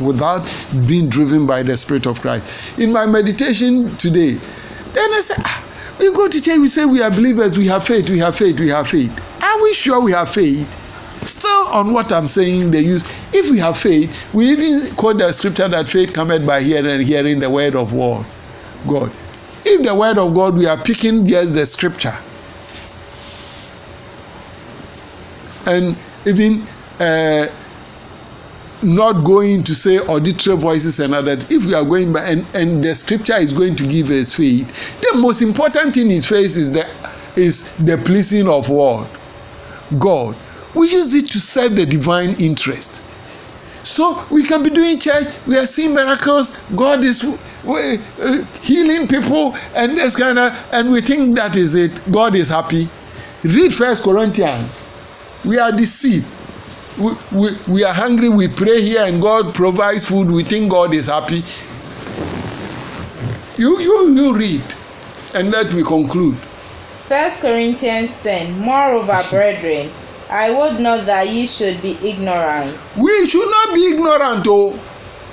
without 0.00 0.42
being 0.86 1.08
driven 1.08 1.46
by 1.46 1.62
the 1.62 1.76
Spirit 1.76 2.06
of 2.06 2.20
Christ. 2.20 2.78
In 2.78 2.92
my 2.92 3.06
meditation 3.06 3.94
today, 3.96 4.32
then 4.32 5.10
I 5.12 5.20
said, 5.22 5.36
ah, 5.44 5.96
we 5.98 6.12
go 6.12 6.28
to 6.28 6.40
church, 6.40 6.58
we 6.58 6.68
say 6.68 6.84
we 6.84 7.02
are 7.02 7.10
believers, 7.10 7.58
we 7.58 7.66
have 7.66 7.86
faith, 7.86 8.08
we 8.08 8.18
have 8.18 8.36
faith, 8.36 8.58
we 8.58 8.68
have 8.68 8.88
faith. 8.88 9.12
Are 9.42 9.62
we 9.62 9.74
sure 9.74 10.00
we 10.02 10.12
have 10.12 10.30
faith? 10.30 10.76
Still 11.26 11.68
on 11.68 11.92
what 11.92 12.12
I'm 12.12 12.28
saying, 12.28 12.70
they 12.70 12.80
use 12.80 13.02
if 13.32 13.50
we 13.50 13.58
have 13.58 13.76
faith, 13.76 14.32
we 14.34 14.46
even 14.52 14.94
quote 14.96 15.18
the 15.18 15.30
scripture 15.32 15.68
that 15.68 15.86
faith 15.86 16.14
cometh 16.14 16.46
by 16.46 16.62
hearing 16.62 16.86
and 16.86 17.02
hearing 17.02 17.40
the 17.40 17.50
word 17.50 17.76
of 17.76 17.92
God. 17.92 18.24
God. 18.88 19.12
If 19.64 19.84
the 19.84 19.94
word 19.94 20.16
of 20.16 20.34
God, 20.34 20.54
we 20.54 20.66
are 20.66 20.78
picking 20.78 21.26
just 21.26 21.54
the 21.54 21.66
scripture. 21.66 22.14
And 25.66 25.96
even 26.26 26.66
uh, 26.98 27.46
not 28.82 29.24
going 29.24 29.62
to 29.62 29.74
say 29.74 29.98
auditory 29.98 30.56
voices 30.56 31.00
and 31.00 31.14
other 31.14 31.32
if 31.32 31.66
we 31.66 31.74
are 31.74 31.84
going 31.84 32.12
by 32.12 32.20
and, 32.20 32.46
and 32.54 32.82
the 32.82 32.94
scripture 32.94 33.36
is 33.36 33.52
going 33.52 33.76
to 33.76 33.86
give 33.86 34.08
us 34.10 34.34
faith 34.34 35.00
the 35.00 35.18
most 35.18 35.42
important 35.42 35.92
thing 35.92 36.10
in 36.10 36.20
faith 36.20 36.56
is 36.56 36.72
the 36.72 36.86
is 37.36 37.72
the 37.76 37.96
pleasing 38.04 38.48
of 38.48 38.68
what? 38.68 39.08
God. 39.98 40.36
We 40.74 40.90
use 40.90 41.14
it 41.14 41.26
to 41.30 41.40
serve 41.40 41.76
the 41.76 41.86
divine 41.86 42.34
interest. 42.38 43.02
So 43.82 44.24
we 44.30 44.44
can 44.44 44.62
be 44.62 44.70
doing 44.70 44.98
church 45.00 45.26
we 45.46 45.56
are 45.56 45.66
seeing 45.66 45.94
miracles 45.94 46.60
god 46.76 47.02
is 47.02 47.24
uh, 47.24 47.96
healing 48.60 49.08
people 49.08 49.56
and 49.74 49.96
this 49.96 50.16
kind 50.16 50.38
of 50.38 50.52
and 50.72 50.90
we 50.90 51.00
think 51.00 51.36
that 51.36 51.56
is 51.56 51.74
it. 51.74 51.90
God 52.12 52.34
is 52.34 52.50
happy. 52.50 52.88
Read 53.42 53.74
first 53.74 54.04
corinthians. 54.04 54.92
We 55.46 55.58
are 55.58 55.72
deceived 55.72 56.26
we, 57.00 57.12
we, 57.32 57.48
we 57.68 57.84
are 57.84 57.94
hungry 57.94 58.28
we 58.28 58.46
pray 58.48 58.80
here 58.82 59.04
and 59.04 59.20
god 59.22 59.54
provides 59.54 60.04
food 60.06 60.30
we 60.30 60.42
think 60.42 60.70
god 60.70 60.94
is 60.94 61.06
happy 61.06 61.42
you 63.60 63.78
you 63.80 64.14
you 64.14 64.36
read 64.36 64.62
and 65.34 65.50
let 65.50 65.72
me 65.72 65.82
conclude 65.82 66.36
First 67.10 67.42
Corinthians 67.42 68.22
10 68.22 68.60
Moreover, 68.60 69.18
brethren, 69.30 69.90
I 70.30 70.54
would 70.54 70.78
not 70.80 71.06
that 71.06 71.26
ye 71.26 71.44
should 71.44 71.82
be 71.82 71.98
ignorant. 72.04 72.78
We 72.96 73.26
should 73.26 73.50
not 73.50 73.74
be 73.74 73.80
ignorant, 73.90 74.46
oh. 74.46 74.78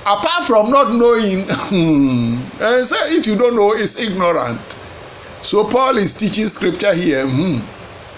Apart 0.02 0.48
from 0.48 0.72
not 0.72 0.94
knowing, 0.96 1.42
and 2.62 2.88
say 2.88 3.14
if 3.16 3.28
you 3.28 3.38
don't 3.38 3.56
know, 3.56 3.74
it's 3.74 4.00
ignorant. 4.00 4.60
So 5.44 5.70
Paul 5.70 5.98
is 5.98 6.18
teaching 6.18 6.48
scripture 6.48 6.96
here. 6.96 7.28
Hmm. 7.28 7.60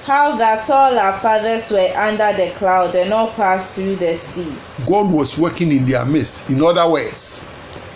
How 0.03 0.35
that 0.37 0.67
all 0.69 0.97
our 0.97 1.13
fathers 1.19 1.71
were 1.71 1.91
under 1.95 2.31
the 2.37 2.51
cloud 2.55 2.95
and 2.95 3.13
all 3.13 3.31
passed 3.31 3.73
through 3.73 3.97
the 3.97 4.15
sea, 4.15 4.53
God 4.87 5.11
was 5.11 5.37
working 5.37 5.71
in 5.71 5.85
their 5.85 6.05
midst. 6.05 6.49
In 6.49 6.61
other 6.63 6.89
words, 6.89 7.47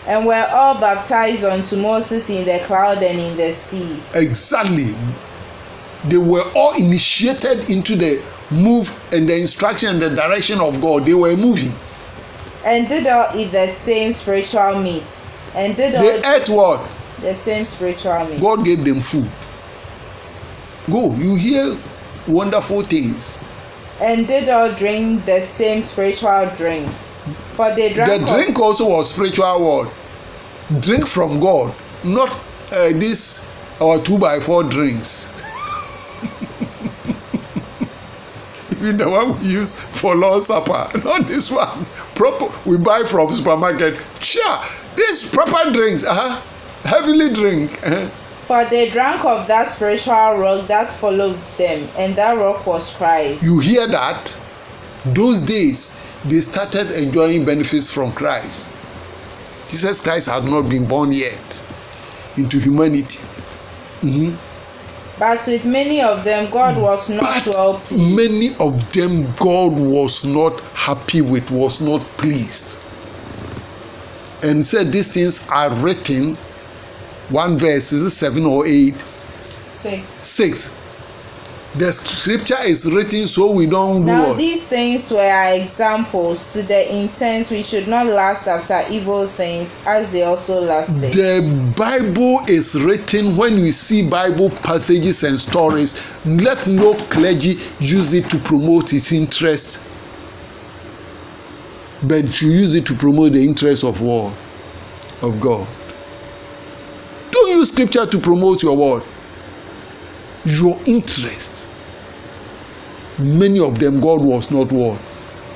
and 0.05 0.25
were 0.25 0.47
all 0.51 0.79
baptized 0.79 1.43
unto 1.45 1.77
Moses 1.77 2.29
in 2.29 2.45
the 2.45 2.61
cloud 2.65 2.97
and 3.01 3.17
in 3.17 3.37
the 3.37 3.51
sea. 3.53 3.97
exactly, 4.13 4.93
they 6.09 6.17
were 6.17 6.43
all 6.55 6.75
initiated 6.77 7.69
into 7.69 7.95
the 7.95 8.23
move 8.51 8.89
and 9.13 9.27
the 9.27 9.39
instruction 9.39 9.89
and 9.93 10.01
the 10.01 10.09
direction 10.09 10.59
of 10.59 10.79
God. 10.81 11.05
They 11.05 11.13
were 11.13 11.35
moving. 11.37 11.71
And 12.65 12.87
did 12.87 13.07
all 13.07 13.27
eat 13.35 13.51
the 13.51 13.67
same 13.67 14.13
spiritual 14.13 14.81
meat. 14.81 15.03
And 15.55 15.75
did 15.75 15.95
all 15.95 16.01
They 16.01 16.21
ate 16.35 16.49
what? 16.49 16.89
the 17.21 17.33
same 17.33 17.63
spiritual 17.65 18.25
meat. 18.27 18.41
God 18.41 18.65
gave 18.65 18.83
them 18.83 18.99
food. 18.99 19.29
Go, 20.91 21.15
you 21.15 21.35
hear 21.35 21.77
wonderful 22.27 22.83
things. 22.83 23.43
And 24.01 24.27
did 24.27 24.49
all 24.49 24.71
drink 24.73 25.25
the 25.25 25.39
same 25.39 25.81
spiritual 25.81 26.49
drink. 26.57 26.89
For 27.53 27.73
they 27.75 27.93
drank 27.93 28.25
the 28.25 28.33
drink 28.33 28.59
also 28.59 28.89
was 28.89 29.11
spiritual 29.11 29.65
word 29.65 29.89
drink 30.79 31.05
from 31.05 31.39
god 31.39 31.73
not 32.03 32.29
uh, 32.29 32.89
this 32.99 33.49
our 33.81 33.99
two 34.01 34.17
by 34.17 34.39
four 34.39 34.63
drinks 34.63 35.31
even 38.71 38.97
the 38.97 39.09
one 39.09 39.39
we 39.39 39.47
use 39.47 39.79
for 39.79 40.15
Lord's 40.15 40.47
supper 40.47 40.89
not 41.03 41.27
this 41.27 41.49
one 41.51 41.85
proper 42.15 42.51
we 42.69 42.77
buy 42.77 43.03
from 43.03 43.31
supermarket 43.31 43.97
sure 44.21 44.59
this 44.95 45.29
proper 45.33 45.71
drinks 45.71 46.03
uh-huh 46.03 46.41
heavily 46.83 47.33
drink 47.33 47.71
uh-huh. 47.85 48.09
For 48.47 48.65
they 48.65 48.89
drank 48.89 49.23
of 49.23 49.47
that 49.47 49.67
spiritual 49.67 50.13
rock 50.37 50.67
that 50.67 50.91
followed 50.91 51.39
them, 51.57 51.87
and 51.97 52.15
that 52.15 52.37
rock 52.37 52.65
was 52.65 52.93
Christ. 52.95 53.43
you 53.43 53.59
hear 53.59 53.87
that? 53.87 54.37
Those 55.05 55.41
days 55.41 55.99
they 56.25 56.39
started 56.39 56.91
enjoying 56.91 57.45
benefits 57.45 57.91
from 57.91 58.11
christ. 58.13 58.71
Jesus 59.69 60.01
christ 60.01 60.29
had 60.29 60.45
not 60.45 60.69
been 60.69 60.87
born 60.87 61.11
yet 61.11 61.65
into 62.37 62.57
humanity. 62.59 63.19
But 65.19 65.43
with 65.47 65.65
many 65.65 66.01
of 66.01 66.23
them, 66.23 66.49
God 66.51 66.81
was 66.81 67.09
not 67.09 67.45
well 67.45 67.73
but 67.73 67.83
pleased. 67.85 68.15
many 68.15 68.55
of 68.59 68.93
them 68.93 69.33
god 69.35 69.73
was 69.79 70.25
not 70.25 70.59
happy 70.73 71.21
with 71.21 71.49
was 71.51 71.81
not 71.81 72.01
pleased. 72.17 72.79
And 74.41 74.67
said 74.67 74.91
these 74.91 75.13
things 75.13 75.49
are 75.49 75.73
written 75.75 76.37
one 77.29 77.57
verse 77.57 77.91
is 77.91 78.03
it 78.03 78.09
seven 78.09 78.45
or 78.45 78.65
eight 78.65 78.95
Six. 79.67 80.07
six 80.07 80.79
the 81.75 81.91
scripture 81.91 82.61
is 82.65 82.91
written 82.91 83.25
so 83.25 83.51
we 83.51 83.65
don't 83.65 84.01
do 84.01 84.05
Now 84.05 84.29
what? 84.29 84.37
these 84.37 84.67
things 84.67 85.09
were 85.11 85.55
examples 85.55 86.53
to 86.53 86.61
the 86.61 86.95
intent 87.01 87.49
we 87.49 87.63
should 87.63 87.87
not 87.87 88.05
lust 88.05 88.47
after 88.47 88.79
evil 88.93 89.25
things 89.25 89.75
as 89.87 90.11
they 90.11 90.21
also 90.21 90.59
lasted. 90.61 91.11
the 91.13 91.73
bible 91.75 92.41
is 92.47 92.79
written 92.79 93.35
when 93.35 93.55
we 93.55 93.71
see 93.71 94.07
bible 94.07 94.51
passages 94.51 95.23
and 95.23 95.39
stories 95.39 96.03
let 96.25 96.67
no 96.67 96.93
clergy 97.09 97.55
use 97.79 98.13
it 98.13 98.29
to 98.29 98.37
promote 98.39 98.93
its 98.93 99.11
interest 99.11 99.83
but 102.03 102.39
you 102.41 102.49
use 102.49 102.75
it 102.75 102.85
to 102.85 102.93
promote 102.93 103.31
the 103.33 103.43
interest 103.43 103.83
of 103.83 103.99
what 103.99 104.31
of 105.23 105.39
god 105.41 105.67
use 107.63 107.71
scripture 107.71 108.05
to 108.05 108.19
promote 108.19 108.61
your 108.63 108.77
word 108.77 109.03
your 110.45 110.77
interest 110.85 111.69
many 113.19 113.59
of 113.59 113.79
them 113.79 113.99
god 113.99 114.21
was 114.21 114.51
not 114.51 114.71
what 114.71 114.99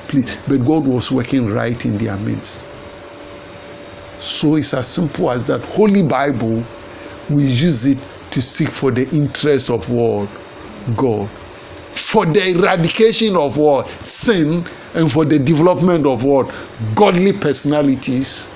please 0.08 0.36
but 0.48 0.58
god 0.64 0.86
was 0.86 1.12
working 1.12 1.48
right 1.52 1.84
in 1.84 1.98
their 1.98 2.16
midst 2.18 2.64
so 4.20 4.56
it's 4.56 4.74
as 4.74 4.88
simple 4.88 5.30
as 5.30 5.44
that. 5.46 5.64
Holy 5.64 6.02
Bible, 6.02 6.62
we 7.30 7.44
use 7.44 7.86
it 7.86 7.98
to 8.32 8.42
seek 8.42 8.68
for 8.68 8.90
the 8.90 9.08
interest 9.10 9.70
of 9.70 9.88
what? 9.88 10.28
God. 10.96 11.28
For 11.92 12.26
the 12.26 12.50
eradication 12.56 13.36
of 13.36 13.56
what? 13.56 13.88
Sin 14.04 14.64
and 14.94 15.10
for 15.10 15.24
the 15.24 15.38
development 15.38 16.06
of 16.06 16.24
what? 16.24 16.52
Godly 16.94 17.32
personalities. 17.32 18.48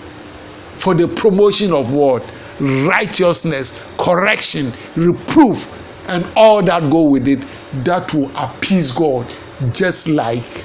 For 0.76 0.94
the 0.94 1.06
promotion 1.08 1.72
of 1.72 1.92
what? 1.92 2.24
Righteousness, 2.62 3.83
correction, 3.98 4.72
reproof, 4.96 5.68
and 6.09 6.25
all 6.37 6.62
that 6.62 6.90
go 6.90 7.03
with 7.11 7.29
it. 7.29 7.40
That 7.85 8.14
will 8.14 8.31
appease 8.37 8.92
God. 8.92 9.27
Just 9.72 10.09
like 10.09 10.64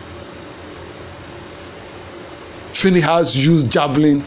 Phinehas 2.72 3.36
used 3.36 3.72
javelin 3.72 4.24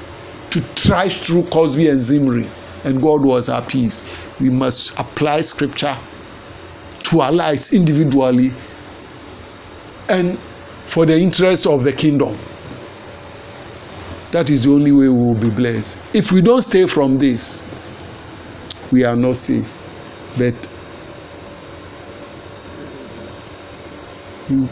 to 0.50 0.60
thrash 0.60 1.20
through 1.20 1.42
Cozbi 1.44 1.88
and 1.90 2.00
Zimri, 2.00 2.46
and 2.84 3.00
God 3.00 3.24
was 3.24 3.48
appeased. 3.48 4.08
We 4.40 4.50
must 4.50 4.98
apply 4.98 5.42
scripture 5.42 5.96
to 7.04 7.20
our 7.20 7.32
lives 7.32 7.72
individually 7.72 8.50
and 10.08 10.36
for 10.86 11.06
the 11.06 11.16
interest 11.20 11.66
of 11.66 11.84
the 11.84 11.92
kingdom. 11.92 12.36
That 14.32 14.48
is 14.48 14.64
the 14.64 14.70
only 14.70 14.92
way 14.92 15.08
we 15.08 15.18
will 15.18 15.34
be 15.34 15.50
blessed. 15.50 16.14
If 16.14 16.30
we 16.30 16.40
don't 16.40 16.62
stay 16.62 16.86
from 16.86 17.18
this, 17.18 17.62
we 18.92 19.04
are 19.04 19.16
not 19.16 19.36
safe. 19.36 19.76
But 20.38 20.54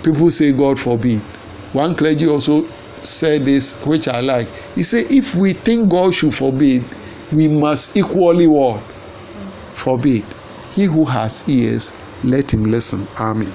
people 0.05 0.31
say, 0.31 0.53
God 0.53 0.79
forbid. 0.79 1.21
One 1.73 1.94
clergy 1.94 2.27
also 2.29 2.66
said 3.03 3.44
this, 3.44 3.85
which 3.85 4.09
I 4.09 4.21
like. 4.21 4.49
He 4.75 4.83
said, 4.83 5.07
if 5.11 5.35
we 5.35 5.53
think 5.53 5.90
God 5.90 6.14
should 6.14 6.35
forbid, 6.35 6.85
we 7.33 7.49
must 7.49 7.97
equally 7.97 8.47
what? 8.47 8.81
Forbid. 9.75 10.25
He 10.73 10.85
who 10.85 11.05
has 11.05 11.49
ears, 11.49 11.99
let 12.25 12.53
him 12.55 12.64
listen. 12.71 13.07
Amen. 13.18 13.53